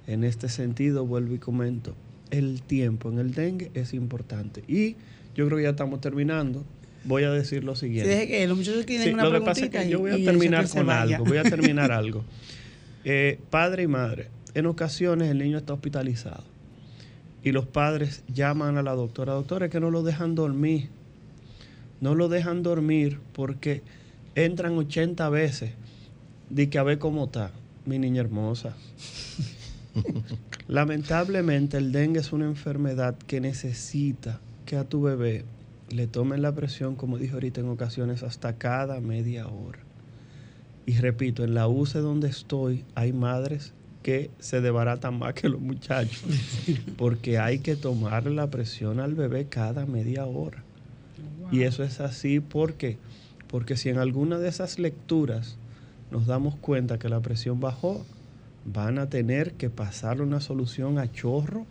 [0.06, 1.94] En este sentido, vuelvo y comento,
[2.30, 4.64] el tiempo en el dengue es importante.
[4.66, 4.96] Y
[5.36, 6.64] yo creo que ya estamos terminando.
[7.04, 8.26] Voy a decir lo Sí, siguiente.
[8.26, 10.68] que los muchachos tienen Sí, una lo que pasa es que yo voy a terminar
[10.68, 11.24] con algo.
[11.24, 12.24] Voy a terminar algo.
[13.04, 16.42] Eh, padre y madre, en ocasiones el niño está hospitalizado
[17.48, 20.90] y los padres llaman a la doctora, doctora, es que no lo dejan dormir.
[22.02, 23.82] No lo dejan dormir porque
[24.34, 25.72] entran 80 veces
[26.50, 27.50] de que a ver cómo está
[27.86, 28.76] mi niña hermosa.
[30.68, 35.46] Lamentablemente el dengue es una enfermedad que necesita que a tu bebé
[35.88, 39.78] le tomen la presión, como dije ahorita en ocasiones, hasta cada media hora.
[40.84, 43.72] Y repito, en la UCE donde estoy hay madres
[44.08, 46.22] que se desbaratan más que los muchachos,
[46.96, 50.64] porque hay que tomar la presión al bebé cada media hora.
[51.52, 52.96] Y eso es así porque,
[53.48, 55.58] porque si en alguna de esas lecturas
[56.10, 58.02] nos damos cuenta que la presión bajó,
[58.64, 61.66] van a tener que pasarle una solución a chorro,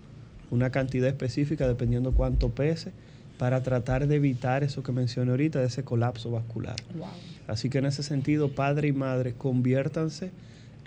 [0.52, 2.92] una cantidad específica dependiendo cuánto pese,
[3.40, 6.76] para tratar de evitar eso que mencioné ahorita, de ese colapso vascular.
[7.48, 10.30] Así que en ese sentido, padre y madre, conviértanse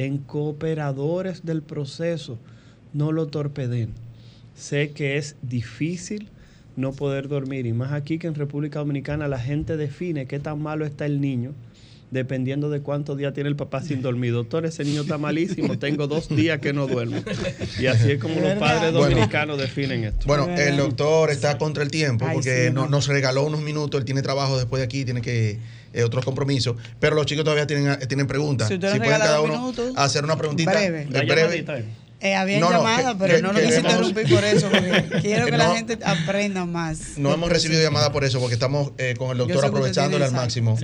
[0.00, 2.38] en cooperadores del proceso,
[2.94, 3.90] no lo torpeden.
[4.54, 6.30] Sé que es difícil
[6.74, 10.62] no poder dormir, y más aquí que en República Dominicana la gente define qué tan
[10.62, 11.52] malo está el niño
[12.10, 14.32] dependiendo de cuántos días tiene el papá sin dormir.
[14.32, 17.22] Doctor, ese niño está malísimo, tengo dos días que no duermo.
[17.78, 19.08] Y así es como los padres Bueno.
[19.14, 20.26] dominicanos definen esto.
[20.26, 22.90] Bueno, el doctor está contra el tiempo Ay, porque sí, no- no.
[22.90, 23.98] nos regaló unos minutos.
[24.00, 25.58] Él tiene trabajo después de aquí, tiene que
[25.92, 26.76] eh, otros compromisos.
[27.00, 28.68] Pero los chicos todavía tienen, tienen preguntas.
[28.68, 31.84] Si pueden cada uno minutos, hacer una preguntita eh, breve.
[32.22, 34.44] Eh, había No, no, llamada, que- pero que- no lo que quise hemos- interrumpir por
[34.44, 37.16] eso, porque quiero que la gente aprenda más.
[37.16, 40.76] No hemos recibido llamada por eso, porque estamos eh, con el doctor aprovechándole al máximo.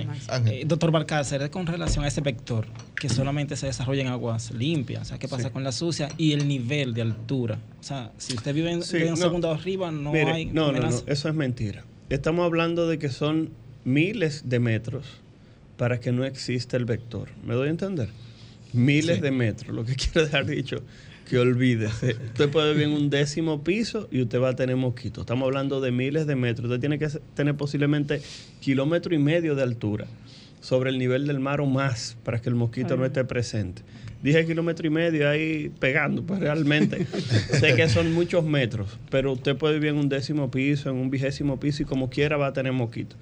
[0.47, 2.67] Eh, doctor Balcácer, es con relación a ese vector
[2.99, 5.51] que solamente se desarrolla en aguas limpias, o sea, ¿qué pasa Sí.
[5.51, 7.59] con la sucia y el nivel de altura?
[7.79, 9.17] O sea, si usted vive en, Sí, vive en no.
[9.21, 11.85] segundo arriba, no Mire, hay no, no, no, eso es mentira.
[12.09, 13.51] Estamos hablando de que son
[13.85, 15.05] miles de metros
[15.77, 17.29] para que no exista el vector.
[17.45, 18.09] ¿Me doy a entender?
[18.73, 19.23] Miles Sí.
[19.23, 20.79] de metros, lo que quiero dejar dicho,
[21.29, 22.17] que olvídese.
[22.27, 25.23] Usted puede vivir en un décimo piso y usted va a tener mosquitos.
[25.23, 26.71] Estamos hablando de miles de metros.
[26.71, 28.23] Usted tiene que tener posiblemente
[28.61, 30.07] kilómetro y medio de altura
[30.61, 33.83] sobre el nivel del mar o más para que el mosquito no esté presente.
[34.23, 37.07] Dije kilómetro y medio ahí pegando, pues realmente
[37.53, 41.11] sé que son muchos metros, pero usted puede vivir en un décimo piso, en un
[41.11, 43.19] vigésimo piso y como quiera va a tener mosquitos.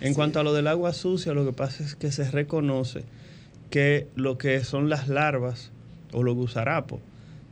[0.00, 3.04] En cuanto a lo del agua sucia, lo que pasa es que se reconoce
[3.70, 5.70] que lo que son las larvas
[6.12, 7.00] o los gusarapos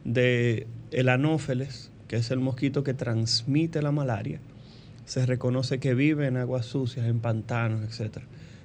[0.04, 4.40] de el anófeles, que es el mosquito que transmite la malaria,
[5.04, 8.18] se reconoce que vive en aguas sucias, en pantanos, etc.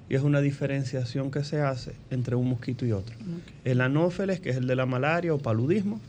[0.09, 3.15] Y es una diferenciación que se hace entre un mosquito y otro.
[3.63, 5.99] El anófeles, que es el de la malaria o paludismo,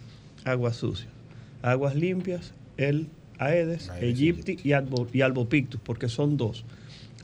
[0.45, 1.09] aguas sucias.
[1.63, 3.09] Aguas limpias, el
[3.39, 6.65] Aedes, aegypti y, albo- y albopictus, porque son dos.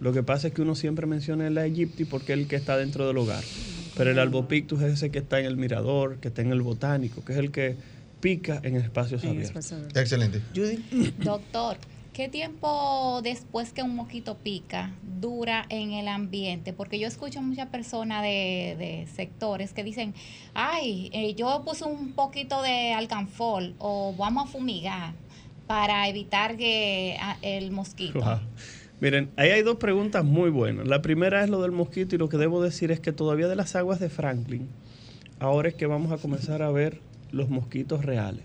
[0.01, 2.77] Lo que pasa es que uno siempre menciona el aegypti porque es el que está
[2.77, 3.43] dentro del hogar.
[3.97, 7.25] Pero el albopictus es ese que está en el mirador, que está en el botánico,
[7.25, 7.77] que es el que
[8.23, 9.75] pica en espacios abiertos.
[9.95, 10.41] Excelente.
[11.19, 11.77] Doctor,
[12.13, 16.75] ¿Qué tiempo después que un mosquito pica dura en el ambiente?
[16.75, 20.13] Porque yo escucho muchas personas de, sectores que dicen,
[20.53, 25.15] ay, eh, yo puse un poquito de alcanfol o vamos a fumigar
[25.67, 28.21] para evitar que ah, el mosquito.
[29.01, 30.87] Miren, ahí hay dos preguntas muy buenas.
[30.87, 33.57] La primera es lo del mosquito y lo que debo decir es que todavía de
[33.57, 34.69] las aguas de Franklin,
[35.41, 37.01] ahora es que vamos a comenzar a ver
[37.33, 38.45] los mosquitos reales.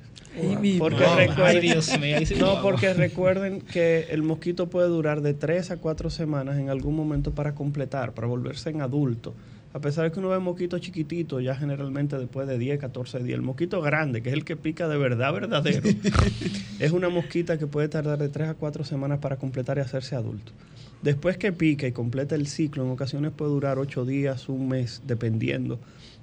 [0.78, 6.58] Porque recuerden, no, porque recuerden que el mosquito puede durar de 3 a 4 semanas
[6.60, 9.34] en algún momento para completar, para volverse en adulto.
[9.73, 13.36] A pesar de que uno ve mosquitos chiquititos, ya generalmente después de 10, 14 días.
[13.36, 15.88] El mosquito grande, que es el que pica de verdad, verdadero,
[16.80, 20.15] es una mosquita que puede tardar de 3 a 4 semanas para completar y hacerse
[20.15, 20.52] adulto.
[21.02, 25.02] Después que pica y completa el ciclo, en ocasiones puede durar 8 días, un mes,
[25.06, 25.80] dependiendo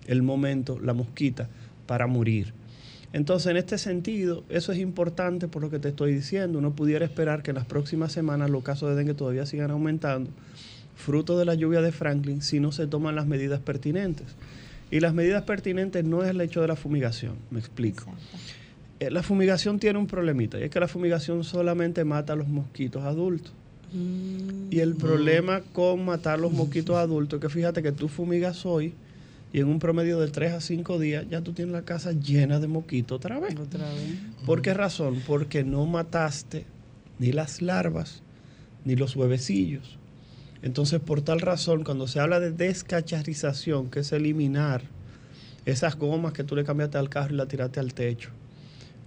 [0.07, 1.49] el momento, la mosquita,
[1.87, 2.53] para morir.
[3.15, 6.59] Entonces, en este sentido, eso es importante por lo que te estoy diciendo.
[6.59, 10.31] Uno pudiera esperar que en las próximas semanas los casos de dengue todavía sigan aumentando,
[10.97, 14.27] fruto de la lluvia de Franklin, si no se toman las medidas pertinentes.
[14.91, 18.13] Y las medidas pertinentes no es el hecho de la fumigación, me explico.
[18.99, 22.49] Eh, la fumigación tiene un problemita, y es que la fumigación solamente mata a los
[22.49, 23.53] mosquitos adultos.
[24.71, 24.99] Y el mm.
[24.99, 28.93] problema con matar los mosquitos adultos es que fíjate que tú fumigas hoy
[29.55, 32.59] y en un promedio de 3 a 5 días ya tú tienes la casa llena
[32.59, 33.55] de moquitos otra vez.
[33.57, 34.19] Otra vez.
[34.45, 35.23] ¿Por qué razón?
[35.25, 36.67] Porque no mataste
[37.21, 38.25] ni las larvas
[38.85, 39.97] ni los huevecillos.
[40.63, 44.83] Entonces, por tal razón, cuando se habla de descacharización, que es eliminar
[45.67, 48.31] esas gomas que tú le cambiaste al carro y la tiraste al techo,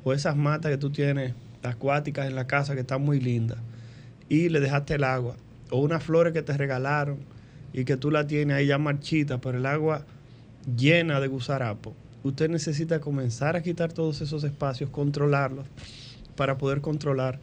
[0.06, 3.58] o esas matas que tú tienes acuáticas en la casa que están muy lindas,
[4.30, 5.36] y le dejaste el agua,
[5.72, 7.18] o unas flores que te regalaron
[7.74, 10.06] y que tú la tienes ahí ya marchita, pero el agua
[10.76, 15.66] llena de gusarapo, usted necesita comenzar a quitar todos esos espacios, controlarlos,
[16.36, 17.40] para poder controlar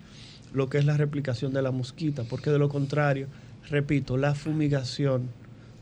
[0.52, 3.26] lo que es la replicación de la mosquita, porque de lo contrario,
[3.68, 5.28] repito, la fumigación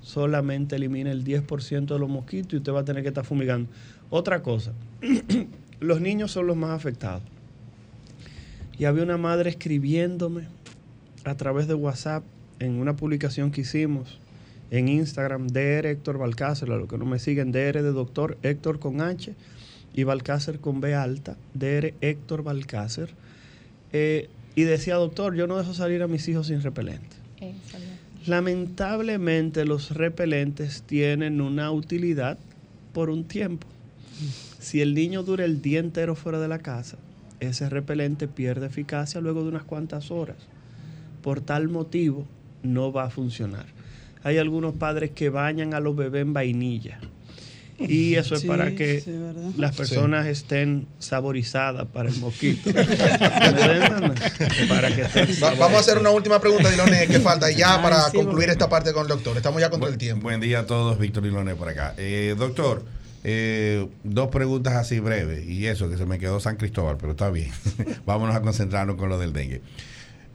[0.01, 3.69] solamente elimina el 10% de los mosquitos y usted va a tener que estar fumigando.
[4.11, 4.73] Otra cosa,
[5.81, 7.23] los niños son los más afectados.
[8.79, 10.49] Y había una madre escribiéndome
[11.25, 12.25] a través de WhatsApp
[12.59, 14.19] en una publicación que hicimos
[14.73, 18.79] en Instagram, DR Héctor Balcácer, a los que no me siguen, DR de doctor Héctor
[18.79, 19.35] con H
[19.93, 23.11] y Balcácer con B alta, DR Héctor Balcácer.
[23.93, 27.17] Eh, y decía, doctor, yo no dejo salir a mis hijos sin repelente.
[28.27, 32.39] Lamentablemente los repelentes tienen una utilidad
[32.95, 33.67] por un tiempo.
[34.59, 36.97] Si el niño dura el día entero fuera de la casa,
[37.41, 40.39] ese repelente pierde eficacia luego de unas cuantas horas.
[41.21, 42.27] Por tal motivo,
[42.63, 43.82] no va a funcionar
[44.25, 46.99] hay algunos padres que bañan a los bebés en vainilla.
[47.79, 49.03] Y eso es para que
[49.57, 52.71] las personas estén saborizadas para el mosquito.
[54.69, 55.05] para que
[55.41, 59.03] Vamos a hacer una última pregunta, Diloné, que falta ya para concluir esta parte con
[59.03, 59.37] el doctor.
[59.37, 60.23] Estamos ya con el tiempo.
[60.25, 61.95] Buen día a todos, Víctor Diloné por acá.
[61.97, 62.85] Eh, doctor,
[63.25, 67.31] eh, dos preguntas así breves, y eso, que se me quedó San Cristóbal, pero está
[67.31, 67.51] bien.
[68.07, 69.63] Vámonos a concentrarnos con lo del dengue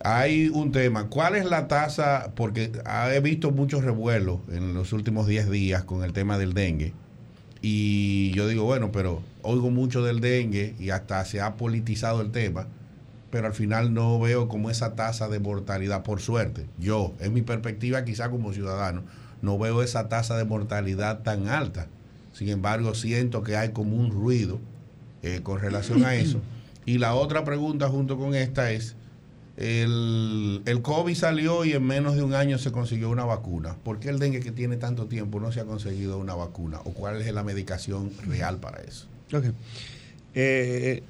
[0.04, 1.08] hay un tema.
[1.08, 2.32] ¿Cuál es la tasa?
[2.36, 2.72] Porque
[3.14, 6.94] he visto muchos revuelos en los últimos 10 días con el tema del dengue.
[7.62, 12.32] Y yo digo, bueno, pero oigo mucho del dengue y hasta se ha politizado el
[12.32, 12.68] tema,
[13.32, 16.66] pero al final no veo como esa tasa de mortalidad, por suerte.
[16.78, 19.04] Yo, en mi perspectiva, quizá como ciudadano,
[19.42, 21.88] no veo esa tasa de mortalidad tan alta.
[22.34, 24.60] Sin embargo, siento que hay como un ruido
[25.24, 26.40] eh, con relación a eso.
[26.86, 28.96] Y la otra pregunta junto con esta es,
[29.58, 33.76] el, el, COVID salió y en menos de un año se consiguió una vacuna.
[33.84, 36.80] ¿Por qué el dengue que tiene tanto tiempo no se ha conseguido una vacuna?
[36.86, 39.08] ¿O cuál es la medicación real para eso?
[39.34, 39.46] Ok.
[40.36, 41.02] Eh,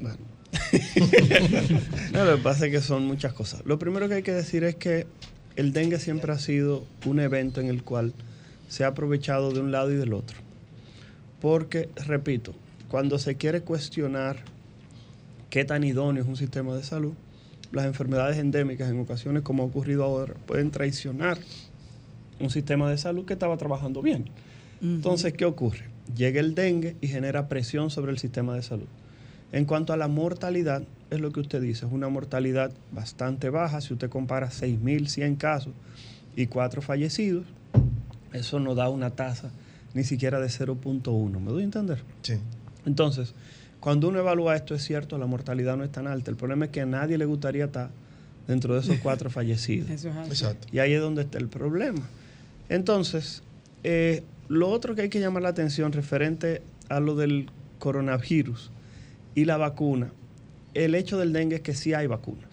[0.00, 0.18] bueno.
[2.12, 3.62] no, lo que pasa es que son muchas cosas.
[3.64, 5.06] Lo primero que hay que decir es que
[5.54, 8.12] el dengue siempre ha sido un evento en el cual
[8.68, 10.38] se ha aprovechado de un lado y del otro.
[11.40, 12.52] Porque, repito,
[12.88, 14.38] cuando se quiere cuestionar
[15.50, 17.14] qué tan idóneo es un sistema de salud,
[17.74, 21.38] las enfermedades endémicas en ocasiones, como ha ocurrido ahora, pueden traicionar
[22.40, 24.30] un sistema de salud que estaba trabajando bien.
[24.82, 25.84] Entonces, ¿qué ocurre?
[26.14, 28.86] Llega el dengue y genera presión sobre el sistema de salud.
[29.52, 33.80] En cuanto a la mortalidad, es lo que usted dice, es una mortalidad bastante baja.
[33.80, 35.72] Si usted compara 6.100 casos
[36.36, 37.46] y 4 fallecidos,
[38.32, 39.50] eso no da una tasa
[39.94, 41.40] ni siquiera de 0.1.
[41.40, 42.02] ¿Me doy a entender?
[42.22, 42.34] Sí.
[42.84, 43.32] Entonces,
[43.84, 46.30] cuando uno evalúa esto, es cierto, la mortalidad no es tan alta.
[46.30, 47.90] El problema es que a nadie le gustaría estar
[48.48, 49.90] dentro de esos cuatro fallecidos.
[49.90, 50.68] Exacto.
[50.72, 52.00] Y ahí es donde está el problema.
[52.70, 53.42] Entonces,
[53.82, 58.70] eh, lo otro que hay que llamar la atención referente a lo del coronavirus
[59.34, 60.12] y la vacuna,
[60.72, 62.48] el hecho del dengue es que sí hay vacunas.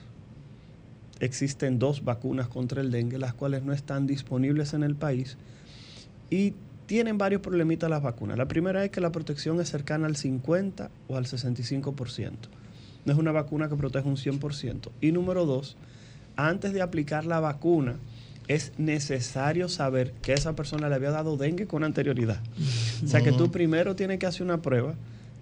[1.22, 5.38] existen dos vacunas contra el dengue, las cuales no están disponibles en el país
[6.30, 6.56] y
[6.92, 8.38] tienen varios problemitas las vacunas.
[8.38, 12.34] La primera es que la protección es cercana al 50 o al 65%.
[13.06, 14.90] No es una vacuna que protege un 100%.
[15.00, 15.78] Y número dos,
[16.36, 17.96] antes de aplicar la vacuna,
[18.50, 22.42] es necesario saber que esa persona le había dado dengue con anterioridad.
[23.06, 24.96] O sea que tú primero tienes que hacer una prueba,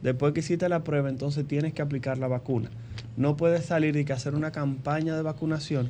[0.04, 2.70] después que hiciste la prueba, entonces tienes que aplicar la vacuna.
[3.18, 5.90] No puedes salir y que hacer una campaña de vacunación,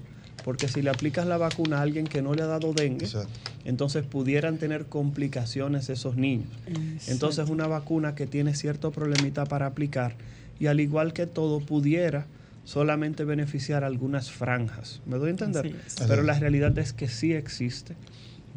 [0.50, 3.08] porque si le aplicas la vacuna a alguien que no le ha dado dengue,
[3.66, 6.47] entonces pudieran tener complicaciones esos niños.
[7.06, 10.16] Entonces una vacuna que tiene cierto problemita para aplicar
[10.60, 12.26] y al igual que todo pudiera
[12.66, 15.02] solamente beneficiar algunas franjas.
[15.06, 15.76] ¿Me doy a entender?
[16.08, 17.95] Pero la realidad es que sí existe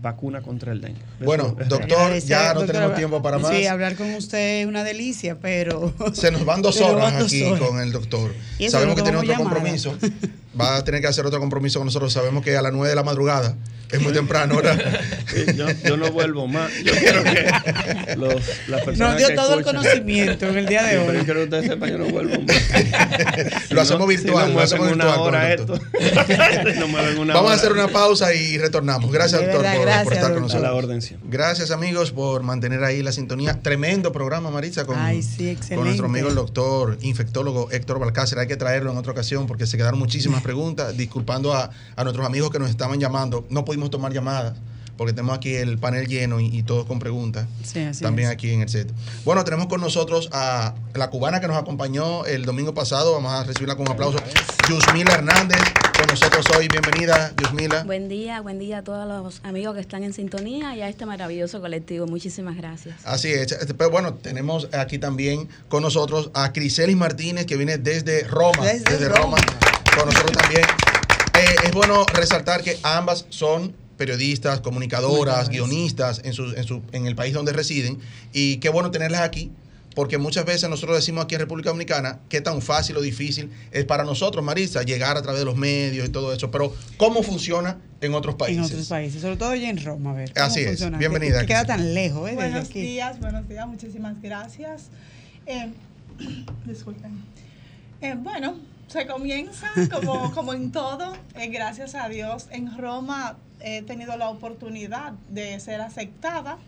[0.01, 1.03] vacuna contra el dengue.
[1.21, 3.55] Bueno, doctor, ya no tenemos tiempo para más.
[3.55, 5.93] Sí, hablar con usted es una delicia, pero...
[6.15, 8.33] Se nos van dos horas aquí con el doctor.
[8.71, 9.95] Sabemos que tiene otro compromiso.
[10.59, 12.13] Va a tener que hacer otro compromiso con nosotros.
[12.13, 13.57] Sabemos que a las 9 de la madrugada
[13.93, 15.01] es muy temprano, ¿verdad?
[15.85, 16.73] yo, no vuelvo más.
[16.85, 18.35] Yo quiero que los,
[18.67, 18.99] las personas.
[18.99, 21.19] Nos dio todo el conocimiento en el día de hoy.
[21.19, 23.71] Yo quiero que ustedes sepan, yo no vuelvo más.
[23.71, 24.47] lo hacemos virtual.
[24.53, 25.21] Si lo hacemos virtual.
[25.21, 25.79] Hora esto.
[27.21, 29.13] una Vamos a hacer una pausa y retornamos.
[29.13, 29.63] Gracias, doctor,
[30.05, 30.55] por, estar con nosotros.
[30.55, 33.61] A la orden, Gracias, amigos, por mantener ahí la sintonía.
[33.61, 38.39] Tremendo programa, Marisa, con, con nuestro amigo el doctor infectólogo Héctor Balcácer.
[38.39, 40.97] Hay que traerlo en otra ocasión porque se quedaron muchísimas preguntas.
[40.97, 43.47] Disculpando a, a nuestros amigos que nos estaban llamando.
[43.51, 44.55] No pudimos tomar llamadas
[44.97, 47.47] porque tenemos aquí el panel lleno y, todos con preguntas.
[48.01, 48.89] también aquí en el set.
[49.25, 53.13] Bueno, tenemos con nosotros a la cubana que nos acompañó el domingo pasado.
[53.13, 54.19] Vamos a recibirla con un aplauso.
[54.69, 55.59] Yusmila Hernández,
[55.99, 56.69] con nosotros hoy.
[56.69, 57.83] Bienvenida, Yusmila.
[57.85, 61.07] Buen día, buen día a todos los amigos que están en sintonía y a este
[61.07, 62.07] maravilloso colectivo.
[62.07, 62.97] Muchísimas gracias.
[63.05, 63.51] Así es.
[63.51, 68.65] Este, pero bueno, tenemos aquí también con nosotros a Criselis Martínez, que viene desde Roma.
[68.65, 69.39] Desde, Roma.
[69.97, 70.63] Con nosotros también.
[71.35, 77.07] Eh, es bueno resaltar que ambas son periodistas, comunicadoras, guionistas en, su, en, su, en
[77.07, 77.99] el país donde residen.
[78.33, 79.51] Y qué bueno tenerlas aquí,
[79.95, 83.85] porque muchas veces nosotros decimos aquí en República Dominicana qué tan fácil o difícil es
[83.85, 86.51] para nosotros, Marisa, llegar a través de los medios y todo eso.
[86.51, 88.59] Pero, ¿cómo funciona en otros países?
[88.59, 90.33] En otros países, sobre todo ya en Roma, a ver.
[90.37, 90.91] Así es.
[90.99, 91.41] Bienvenida.
[91.41, 92.35] Que, queda tan lejos, ¿eh?
[92.35, 94.89] Buenos días, buenos días, muchísimas gracias.
[95.47, 95.71] Eh,
[96.65, 97.23] disculpen.
[98.01, 98.57] Eh, bueno,
[98.89, 102.49] se comienza como, como en todo, eh, gracias a Dios.
[102.51, 106.59] En Roma he tenido la oportunidad de ser aceptada.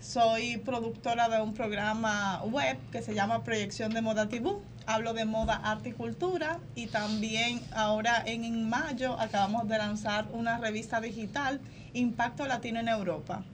[0.00, 4.62] Soy productora de un programa web que se llama Proyección de Moda Tibú.
[4.86, 10.26] Hablo de moda, arte y cultura y también ahora en, en mayo acabamos de lanzar
[10.32, 11.60] una revista digital,
[11.94, 13.44] Impacto Latino en Europa.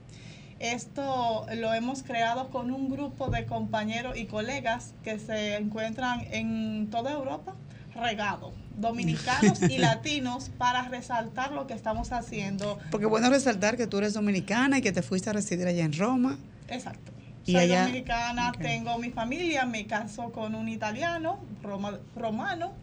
[0.59, 6.89] Esto lo hemos creado con un grupo de compañeros y colegas que se encuentran en
[6.91, 7.55] toda Europa
[7.95, 12.79] regado, dominicanos y latinos, para resaltar lo que estamos haciendo.
[12.89, 15.93] Porque bueno resaltar que tú eres dominicana y que te fuiste a residir allá en
[15.93, 16.37] Roma.
[16.67, 17.11] Exacto.
[17.45, 21.39] Soy dominicana, tengo mi familia, me caso con un italiano,
[22.15, 22.73] romano,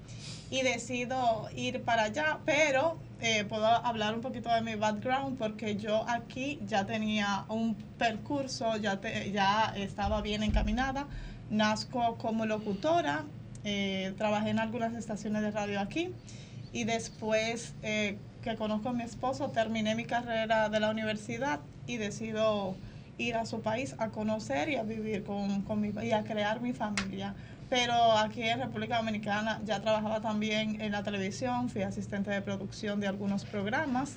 [0.51, 5.77] y decido ir para allá, pero eh, puedo hablar un poquito de mi background porque
[5.77, 9.01] yo aquí ya tenía un percurso, ya,
[9.33, 11.07] ya estaba bien encaminada.
[11.51, 13.25] Nazco como locutora,
[13.71, 16.11] eh, trabajé en algunas estaciones de radio aquí
[16.73, 21.99] y después eh, que conozco a mi esposo terminé mi carrera de la universidad y
[21.99, 22.77] decido
[23.19, 26.63] ir a su país a conocer y a vivir con, con mi, y a crear
[26.63, 27.35] mi familia.
[27.69, 33.01] Pero aquí en República Dominicana ya trabajaba también en la televisión, fui asistente de producción
[33.01, 34.15] de algunos programas.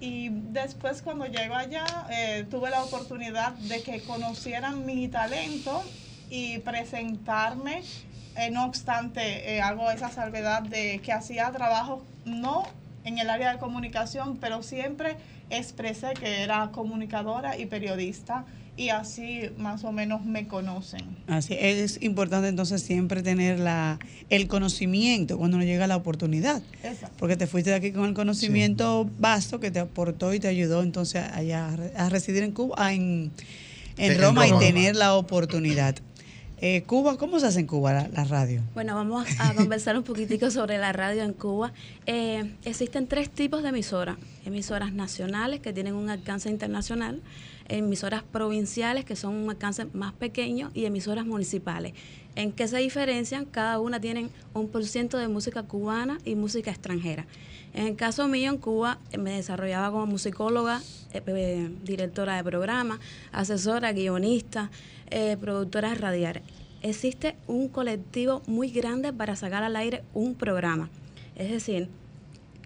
[0.00, 5.84] Y después cuando llego allá eh, tuve la oportunidad de que conocieran mi talento
[6.30, 7.82] y presentarme
[8.36, 12.64] eh, no obstante, eh, hago esa salvedad de que hacía trabajo no
[13.04, 15.16] en el área de comunicación, pero siempre
[15.50, 18.44] expresé que era comunicadora y periodista
[18.76, 21.02] y así más o menos me conocen.
[21.26, 23.98] Así es importante entonces siempre tener la,
[24.30, 26.62] el conocimiento cuando nos llega la oportunidad.
[27.18, 30.82] Porque te fuiste de aquí con el conocimiento vasto que te aportó y te ayudó
[30.82, 33.30] entonces allá a residir en Cuba, en,
[33.98, 35.96] en, Roma, y tener la oportunidad.
[36.64, 38.62] Eh, Cuba, ¿cómo se hace en Cuba la, radio?
[38.72, 41.72] Bueno, vamos a conversar un poquitico sobre la radio en Cuba.
[42.06, 44.16] Eh, existen tres tipos de emisoras.
[44.46, 47.20] Emisoras nacionales que tienen un alcance internacional,
[47.68, 51.94] emisoras provinciales que son un alcance más pequeño y emisoras municipales.
[52.36, 53.44] ¿En qué se diferencian?
[53.44, 57.26] Cada una tienen un por ciento de música cubana y música extranjera.
[57.74, 60.80] En el caso mío, en Cuba, eh, me desarrollaba como musicóloga,
[61.84, 63.00] directora de programa,
[63.32, 64.70] asesora, guionista,
[65.12, 66.42] eh, productoras radiales.
[66.82, 70.90] Existe un colectivo muy grande para sacar al aire un programa.
[71.36, 71.88] Es decir,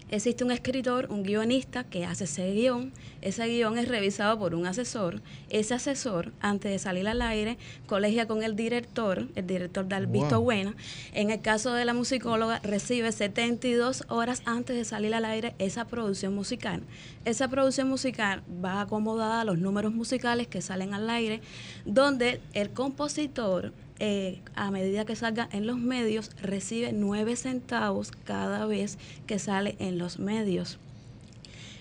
[0.09, 2.92] Existe un escritor, un guionista que hace ese guion.
[3.22, 5.20] Ese guion es revisado por un asesor.
[5.50, 9.26] Ese asesor, antes de salir al aire, colegia con el director.
[9.34, 10.74] El director da el visto bueno.
[11.12, 15.86] En el caso de la musicóloga, recibe 72 horas antes de salir al aire esa
[15.86, 16.84] producción musical.
[17.24, 21.40] Esa producción musical va acomodada a los números musicales que salen al aire,
[21.84, 28.66] donde el compositor eh, a medida que salga en los medios, recibe 9 centavos cada
[28.66, 30.78] vez que sale en los medios.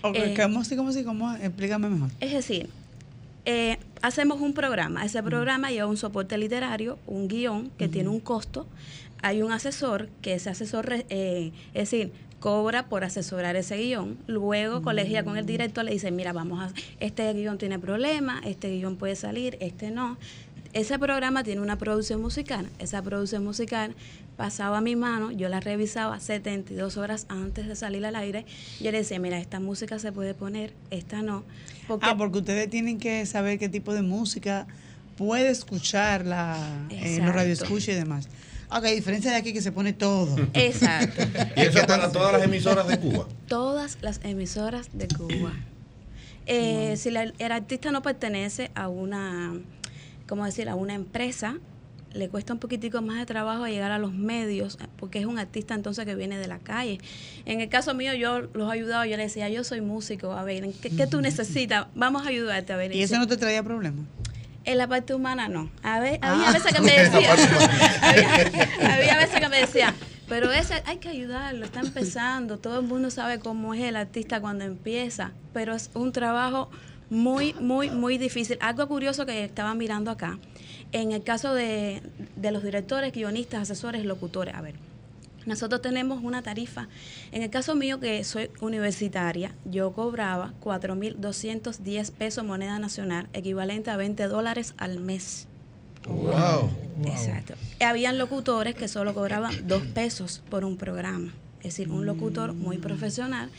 [0.02, 1.34] Okay, eh, ¿Cómo, cómo, cómo?
[1.34, 2.10] Explícame mejor.
[2.20, 2.68] Es decir,
[3.44, 5.04] eh, hacemos un programa.
[5.04, 8.66] Ese programa lleva un soporte literario, un guion que tiene un costo.
[9.22, 14.18] Hay un asesor, que ese asesor, es decir, cobra por asesorar ese guion.
[14.26, 18.70] Luego colegia con el director, le dice, mira, vamos a, este guion tiene problemas, este
[18.70, 20.16] guion puede salir, este no
[20.72, 22.68] ese programa tiene una producción musical.
[22.78, 23.94] Esa producción musical
[24.36, 28.44] pasaba a mi mano, yo la revisaba 72 horas antes de salir al aire.
[28.80, 31.44] Yo le decía, mira, esta música se puede poner, esta no.
[32.02, 34.66] ah, porque ustedes tienen que saber qué tipo de música
[35.16, 36.58] puede escucharla
[36.90, 38.28] en los radioescuchas y demás.
[38.70, 40.36] Ok, diferencia de aquí que se pone todo.
[40.52, 41.22] Exacto.
[41.56, 43.26] ¿Y eso para todas las emisoras de Cuba?
[43.46, 45.52] Todas las emisoras de Cuba.
[46.48, 49.52] Eh, si el artista no pertenece a una
[50.26, 51.58] como decir, a una empresa
[52.16, 55.74] le cuesta un poquitico más de trabajo llegar a los medios, porque es un artista
[55.74, 56.98] entonces que viene de la calle.
[57.44, 60.42] En el caso mío, yo los he ayudado, yo le decía, yo soy músico, a
[60.42, 61.86] ver, ¿qué, tú necesitas?
[61.94, 62.94] Vamos a ayudarte, a ver.
[62.94, 64.02] ¿Y eso no te traía problema?
[64.64, 65.70] En la parte humana no.
[65.82, 66.52] A ver, había ah.
[66.52, 67.32] veces que me decía,
[68.92, 69.94] había, veces que me decía,
[70.28, 74.40] pero ese hay que ayudarlo, está empezando, todo el mundo sabe cómo es el artista
[74.40, 76.70] cuando empieza, pero es un trabajo
[77.10, 78.58] muy, muy, muy difícil.
[78.60, 80.38] Algo curioso que estaba mirando acá,
[80.92, 82.02] en el caso de,
[82.36, 84.74] de los directores, guionistas, asesores, locutores, a ver,
[85.46, 86.88] nosotros tenemos una tarifa.
[87.30, 93.96] En el caso mío, que soy universitaria, yo cobraba 4.210 pesos moneda nacional, equivalente a
[93.96, 95.46] 20 dólares al mes.
[96.08, 96.70] Wow.
[97.04, 97.54] Exacto.
[97.80, 101.32] Habían locutores que solo cobraban 2 pesos por un programa.
[101.60, 103.50] Es decir, un locutor muy profesional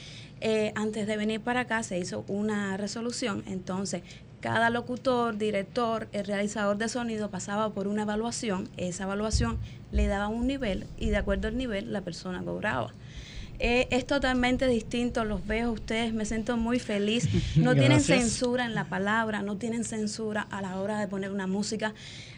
[0.42, 4.04] eh, antes de venir para acá se hizo una resolución, entonces
[4.40, 9.58] cada locutor, director, el realizador de sonido pasaba por una evaluación, esa evaluación
[9.92, 12.94] le daba un nivel y de acuerdo al nivel la persona cobraba.
[13.60, 17.28] Eh, es totalmente distinto, los veo ustedes, me siento muy feliz.
[17.56, 21.48] No tienen censura en la palabra, no tienen censura a la hora de poner una
[21.48, 21.96] música.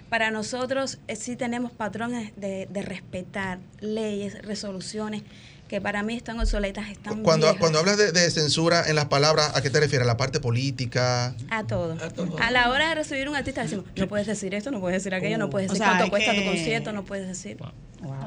[0.10, 5.24] Para nosotros eh, sí tenemos patrones de, de respetar leyes, resoluciones
[5.70, 9.62] que para mí están obsoletas, están cuando Cuando hablas de, censura en las palabras, ¿a
[9.62, 10.06] qué te refieres?
[10.06, 11.36] ¿A la parte política?
[11.50, 11.96] A todo.
[12.40, 15.14] A, la hora de recibir un artista decimos, no puedes decir esto, no puedes decir
[15.14, 17.58] aquello, no puedes decir cuánto cuesta tu concierto, no puedes decir.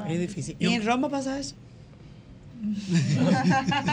[0.09, 0.55] es difícil.
[0.57, 1.55] ¿Y en Roma pasa eso?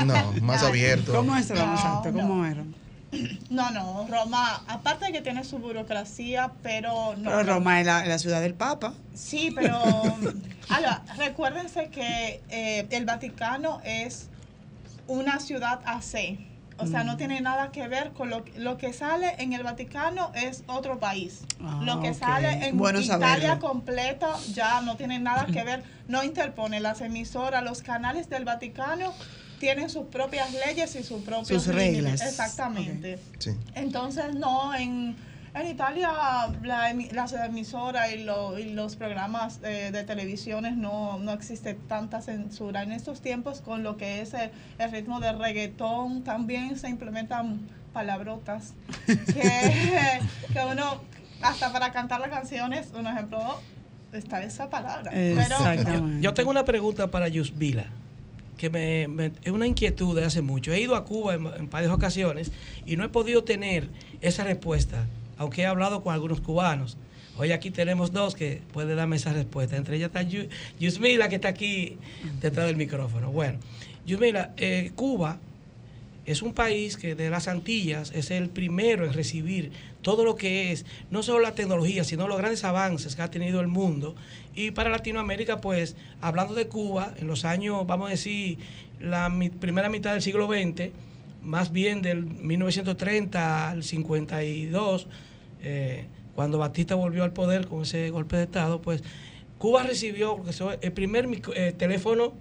[0.06, 1.12] no, más abierto.
[1.12, 2.02] ¿Cómo es Roma?
[2.04, 2.72] ¿Cómo es Roma?
[3.50, 7.30] No, no, Roma, aparte de que tiene su burocracia, pero no.
[7.30, 8.94] Pero Roma es la, ciudad del Papa.
[9.14, 9.76] Sí, pero
[10.68, 14.28] ahora, recuérdense que eh, el Vaticano es
[15.06, 16.38] una ciudad AC.
[16.78, 17.16] O sea, no mm.
[17.18, 21.42] tiene nada que ver con lo, lo que sale en el Vaticano es otro país.
[21.62, 26.80] Ah, lo que sale en Italia completa ya no tiene nada que ver, no interpone
[26.80, 29.12] las emisoras, los canales del Vaticano
[29.60, 32.22] tienen sus propias leyes y sus propias reglas.
[32.22, 33.18] Exactamente.
[33.74, 35.14] Entonces, no, en,
[35.54, 36.10] en Italia
[36.62, 42.82] la, las emisoras y, los programas de televisiones no, no existe tanta censura.
[42.82, 47.60] En estos tiempos, con lo que es el, ritmo de reggaetón, también se implementan
[47.92, 48.72] palabrotas
[49.06, 50.20] que,
[50.52, 51.02] que uno,
[51.42, 53.60] hasta para cantar las canciones, un ejemplo,
[54.14, 55.12] está esa palabra.
[56.20, 57.99] yo tengo una pregunta para Yusvila
[58.60, 60.70] que me, es una inquietud de hace mucho.
[60.70, 62.52] He ido a Cuba en, varias ocasiones
[62.84, 63.88] y no he podido tener
[64.20, 65.06] esa respuesta,
[65.38, 66.98] aunque he hablado con algunos cubanos.
[67.38, 69.78] Hoy aquí tenemos dos que pueden darme esa respuesta.
[69.78, 70.20] Entre ellas está
[70.78, 71.96] Yusmila, que está aquí
[72.42, 73.30] detrás del micrófono.
[73.30, 73.58] Bueno,
[74.04, 75.38] Yusmila, eh, Cuba
[76.30, 79.72] es un país que de las Antillas es el primero en recibir
[80.02, 83.60] todo lo que es, no solo la tecnología, sino los grandes avances que ha tenido
[83.60, 84.14] el mundo.
[84.54, 88.58] Y para Latinoamérica, pues, hablando de Cuba, en los años, vamos a decir,
[89.00, 90.90] la primera mitad del siglo XX,
[91.42, 95.06] más bien del 1930 al 52,
[95.62, 96.04] eh,
[96.34, 99.02] cuando Batista volvió al poder con ese golpe de Estado, pues
[99.58, 100.42] Cuba recibió
[100.80, 102.32] el primer eh, teléfono,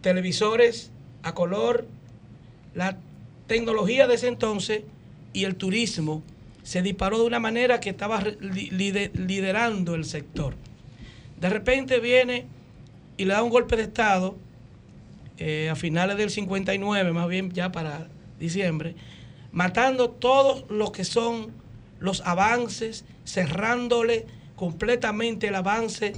[0.00, 0.90] televisores
[1.22, 1.86] a color,
[2.74, 2.98] la
[3.46, 4.82] tecnología de ese entonces
[5.32, 6.22] y el turismo
[6.62, 10.54] se disparó de una manera que estaba liderando el sector.
[11.40, 12.46] De repente viene
[13.16, 14.36] y le da un golpe de Estado
[15.38, 18.08] eh, a finales del 59, más bien ya para
[18.38, 18.94] diciembre,
[19.52, 21.52] matando todos lo que son
[22.00, 26.12] los avances, cerrándole completamente el avance,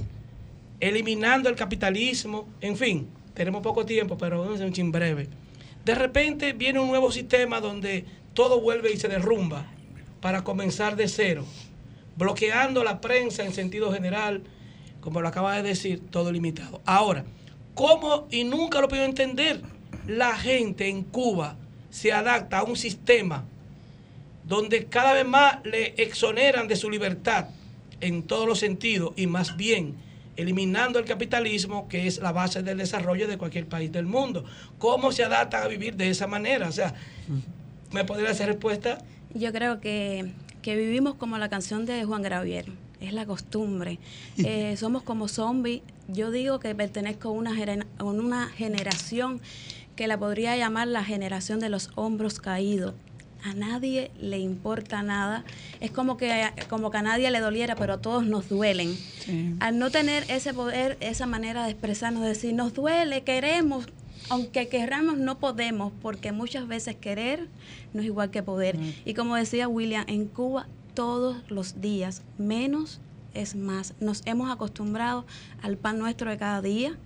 [0.79, 5.27] eliminando el capitalismo, en fin, tenemos poco tiempo, pero vamos a un chin breve.
[5.87, 9.67] De repente viene un nuevo sistema donde todo vuelve y se derrumba
[10.19, 11.45] para comenzar de cero,
[12.17, 14.43] bloqueando la prensa en sentido general,
[14.99, 16.81] como lo acaba de decir, todo limitado.
[16.83, 17.23] Ahora,
[17.73, 19.61] ¿cómo, y nunca lo puedo entender,
[20.05, 21.55] la gente en Cuba
[21.89, 23.45] se adapta a un sistema
[24.43, 27.47] donde cada vez más le exoneran de su libertad
[28.01, 29.95] en todos los sentidos y más bien
[30.37, 34.45] eliminando el capitalismo, que es la base del desarrollo de cualquier país del mundo.
[34.77, 36.69] ¿Cómo se adaptan a vivir de esa manera?
[36.69, 36.93] O sea,
[37.91, 38.99] ¿me podría hacer respuesta?
[39.33, 40.31] Yo creo que,
[40.61, 42.65] que vivimos como la canción de Juan Gravier,
[43.01, 43.99] es la costumbre.
[44.37, 45.81] Eh, somos como zombies.
[46.07, 47.51] Yo digo que pertenezco a una,
[47.97, 49.41] a una generación
[49.95, 52.93] que la podría llamar la generación de los hombros caídos
[53.43, 55.43] a nadie le importa nada.
[55.79, 58.97] Es como que, como que a nadie le doliera, pero a todos nos duelen.
[59.59, 63.87] Al no tener ese poder, esa manera de expresarnos, de decir, nos duele, queremos,
[64.29, 67.47] aunque querramos, no podemos, porque muchas veces querer
[67.93, 68.77] no es igual que poder.
[69.05, 72.99] Y como decía William, en Cuba todos los días, menos
[73.33, 73.93] es más.
[73.99, 75.25] Nos hemos acostumbrado
[75.61, 76.97] al pan nuestro de cada día,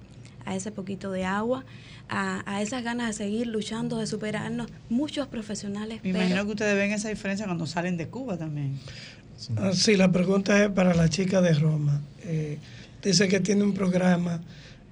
[0.45, 1.65] a ese poquito de agua,
[2.11, 6.01] a, esas ganas de seguir luchando, de superarnos, muchos profesionales.
[6.03, 8.77] Me imagino que ustedes ven esa diferencia cuando salen de Cuba también.
[9.37, 12.01] Sí, ah, la pregunta es para la chica de Roma.
[12.23, 12.59] Eh,
[13.01, 14.41] dice que tiene un programa.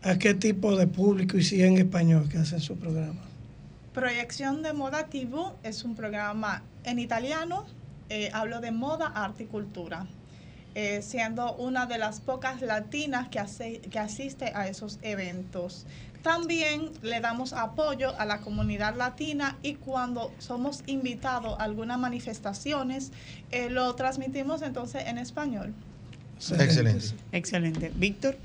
[0.02, 3.20] ¿A qué tipo de público y si en español que hacen su programa?
[3.94, 7.66] Proyección de Moda TV es un programa en italiano.
[8.10, 10.08] Eh, hablo de moda, arte y cultura.
[10.74, 15.86] Eh, siendo una de las pocas latinas que, hace, que asiste a esos eventos.
[16.22, 23.12] También le damos apoyo a la comunidad latina y cuando somos invitados a algunas manifestaciones,
[23.52, 25.74] eh, lo transmitimos entonces en español.
[26.60, 27.06] Excelente.
[27.32, 27.92] Excelente.
[27.96, 28.38] Víctor,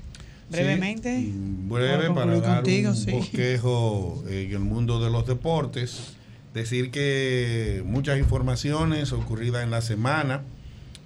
[0.49, 1.25] brevemente.
[1.27, 6.13] breve para dar un bosquejo en el mundo de los deportes.
[6.53, 10.43] Decir que muchas informaciones ocurridas en la semana.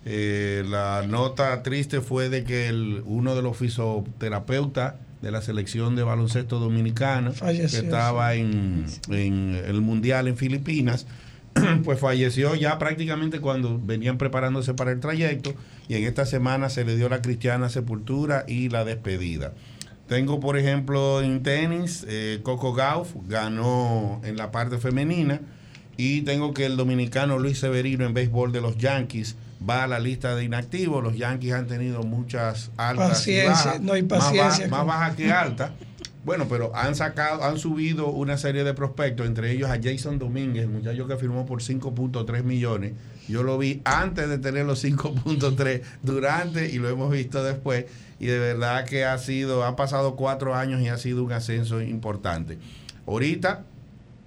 [0.05, 5.95] Eh, la nota triste fue de que el, uno de los fisioterapeutas de la selección
[5.95, 11.07] de baloncesto dominicana que estaba en, el Mundial en Filipinas,
[11.83, 15.53] pues falleció ya prácticamente cuando venían preparándose para el trayecto
[15.87, 19.53] y en esta semana se le dio la cristiana sepultura y la despedida.
[20.07, 25.41] Tengo, por ejemplo, en tenis, eh, Coco Gauff ganó en la parte femenina
[25.99, 29.35] y tengo que el dominicano Luis Severino en béisbol de los Yankees
[29.69, 31.03] va a la lista de inactivos.
[31.03, 34.69] Los Yankees han tenido muchas altas y bajas, no hay paciencia.
[34.69, 35.71] Más, bajas que altas.
[36.23, 40.63] Bueno, pero han sacado, han subido una serie de prospectos, entre ellos a Jason Domínguez,
[40.63, 42.93] el muchacho que firmó por 5.3 millones.
[43.27, 47.87] Yo lo vi antes de tener los 5.3, durante y lo hemos visto después.
[48.21, 51.81] Y de verdad que ha sido, ha pasado cuatro años y ha sido un ascenso
[51.81, 52.57] importante.
[53.05, 53.65] Ahorita,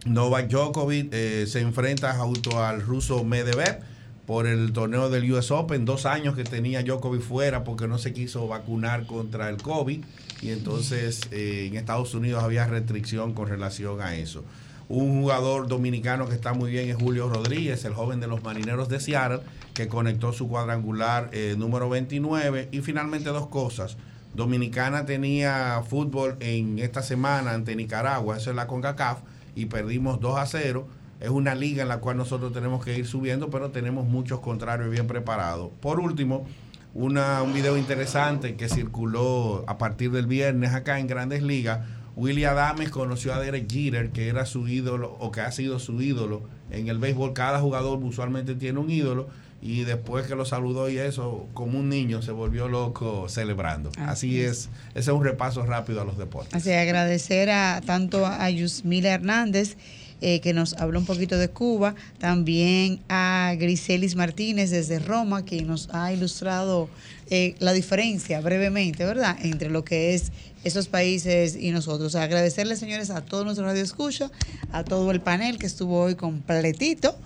[0.04, 3.80] Novak Djokovic eh, se enfrenta junto al ruso Medvedev
[4.26, 8.12] por el torneo del US Open, dos años que tenía Djokovic fuera porque no se
[8.12, 10.04] quiso vacunar contra el COVID
[10.40, 14.44] y entonces eh, en Estados Unidos había restricción con relación a eso.
[14.88, 18.88] Un jugador dominicano que está muy bien es Julio Rodríguez, el joven de los Marineros
[18.88, 19.40] de Seattle,
[19.72, 22.68] que conectó su cuadrangular eh, número 29.
[22.72, 23.96] Y finalmente dos cosas.
[24.34, 29.20] Dominicana tenía fútbol en esta semana ante Nicaragua, eso es la CONCACAF,
[29.54, 30.86] y perdimos 2 a 0
[31.22, 34.90] es una liga en la cual nosotros tenemos que ir subiendo, pero tenemos muchos contrarios
[34.90, 35.70] bien preparados.
[35.80, 36.46] Por último,
[36.94, 41.86] una, un video interesante que circuló a partir del viernes acá en Grandes Ligas.
[42.16, 46.02] Willie Adames conoció a Derek Jeter, que era su ídolo o que ha sido su
[46.02, 47.34] ídolo en el béisbol.
[47.34, 49.28] Cada jugador usualmente tiene un ídolo
[49.62, 53.92] y después que lo saludó y eso, como un niño, se volvió loco celebrando.
[53.96, 54.68] Así, es.
[54.90, 56.52] ese es un repaso rápido a los deportes.
[56.54, 59.76] Así agradecer a tanto a Yusmila Hernández
[60.20, 65.62] eh, que nos habló un poquito de Cuba, también a Griselis Martínez desde Roma, que
[65.62, 66.88] nos ha ilustrado
[67.30, 70.30] eh, la diferencia brevemente, ¿verdad?, entre lo que es
[70.62, 72.14] esos países y nosotros.
[72.14, 74.30] Agradecerles, señores, a todos nuestros radioescuchas,
[74.70, 77.16] a todo el panel que estuvo hoy completito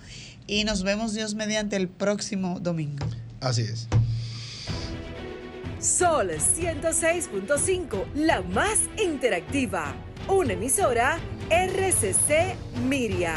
[0.46, 3.06] y nos vemos Dios mediante el próximo domingo.
[3.40, 3.88] Así es.
[5.78, 9.94] Sol 106.5, la más interactiva
[10.28, 11.18] una emisora
[11.50, 12.56] RCC
[12.88, 13.36] Miria.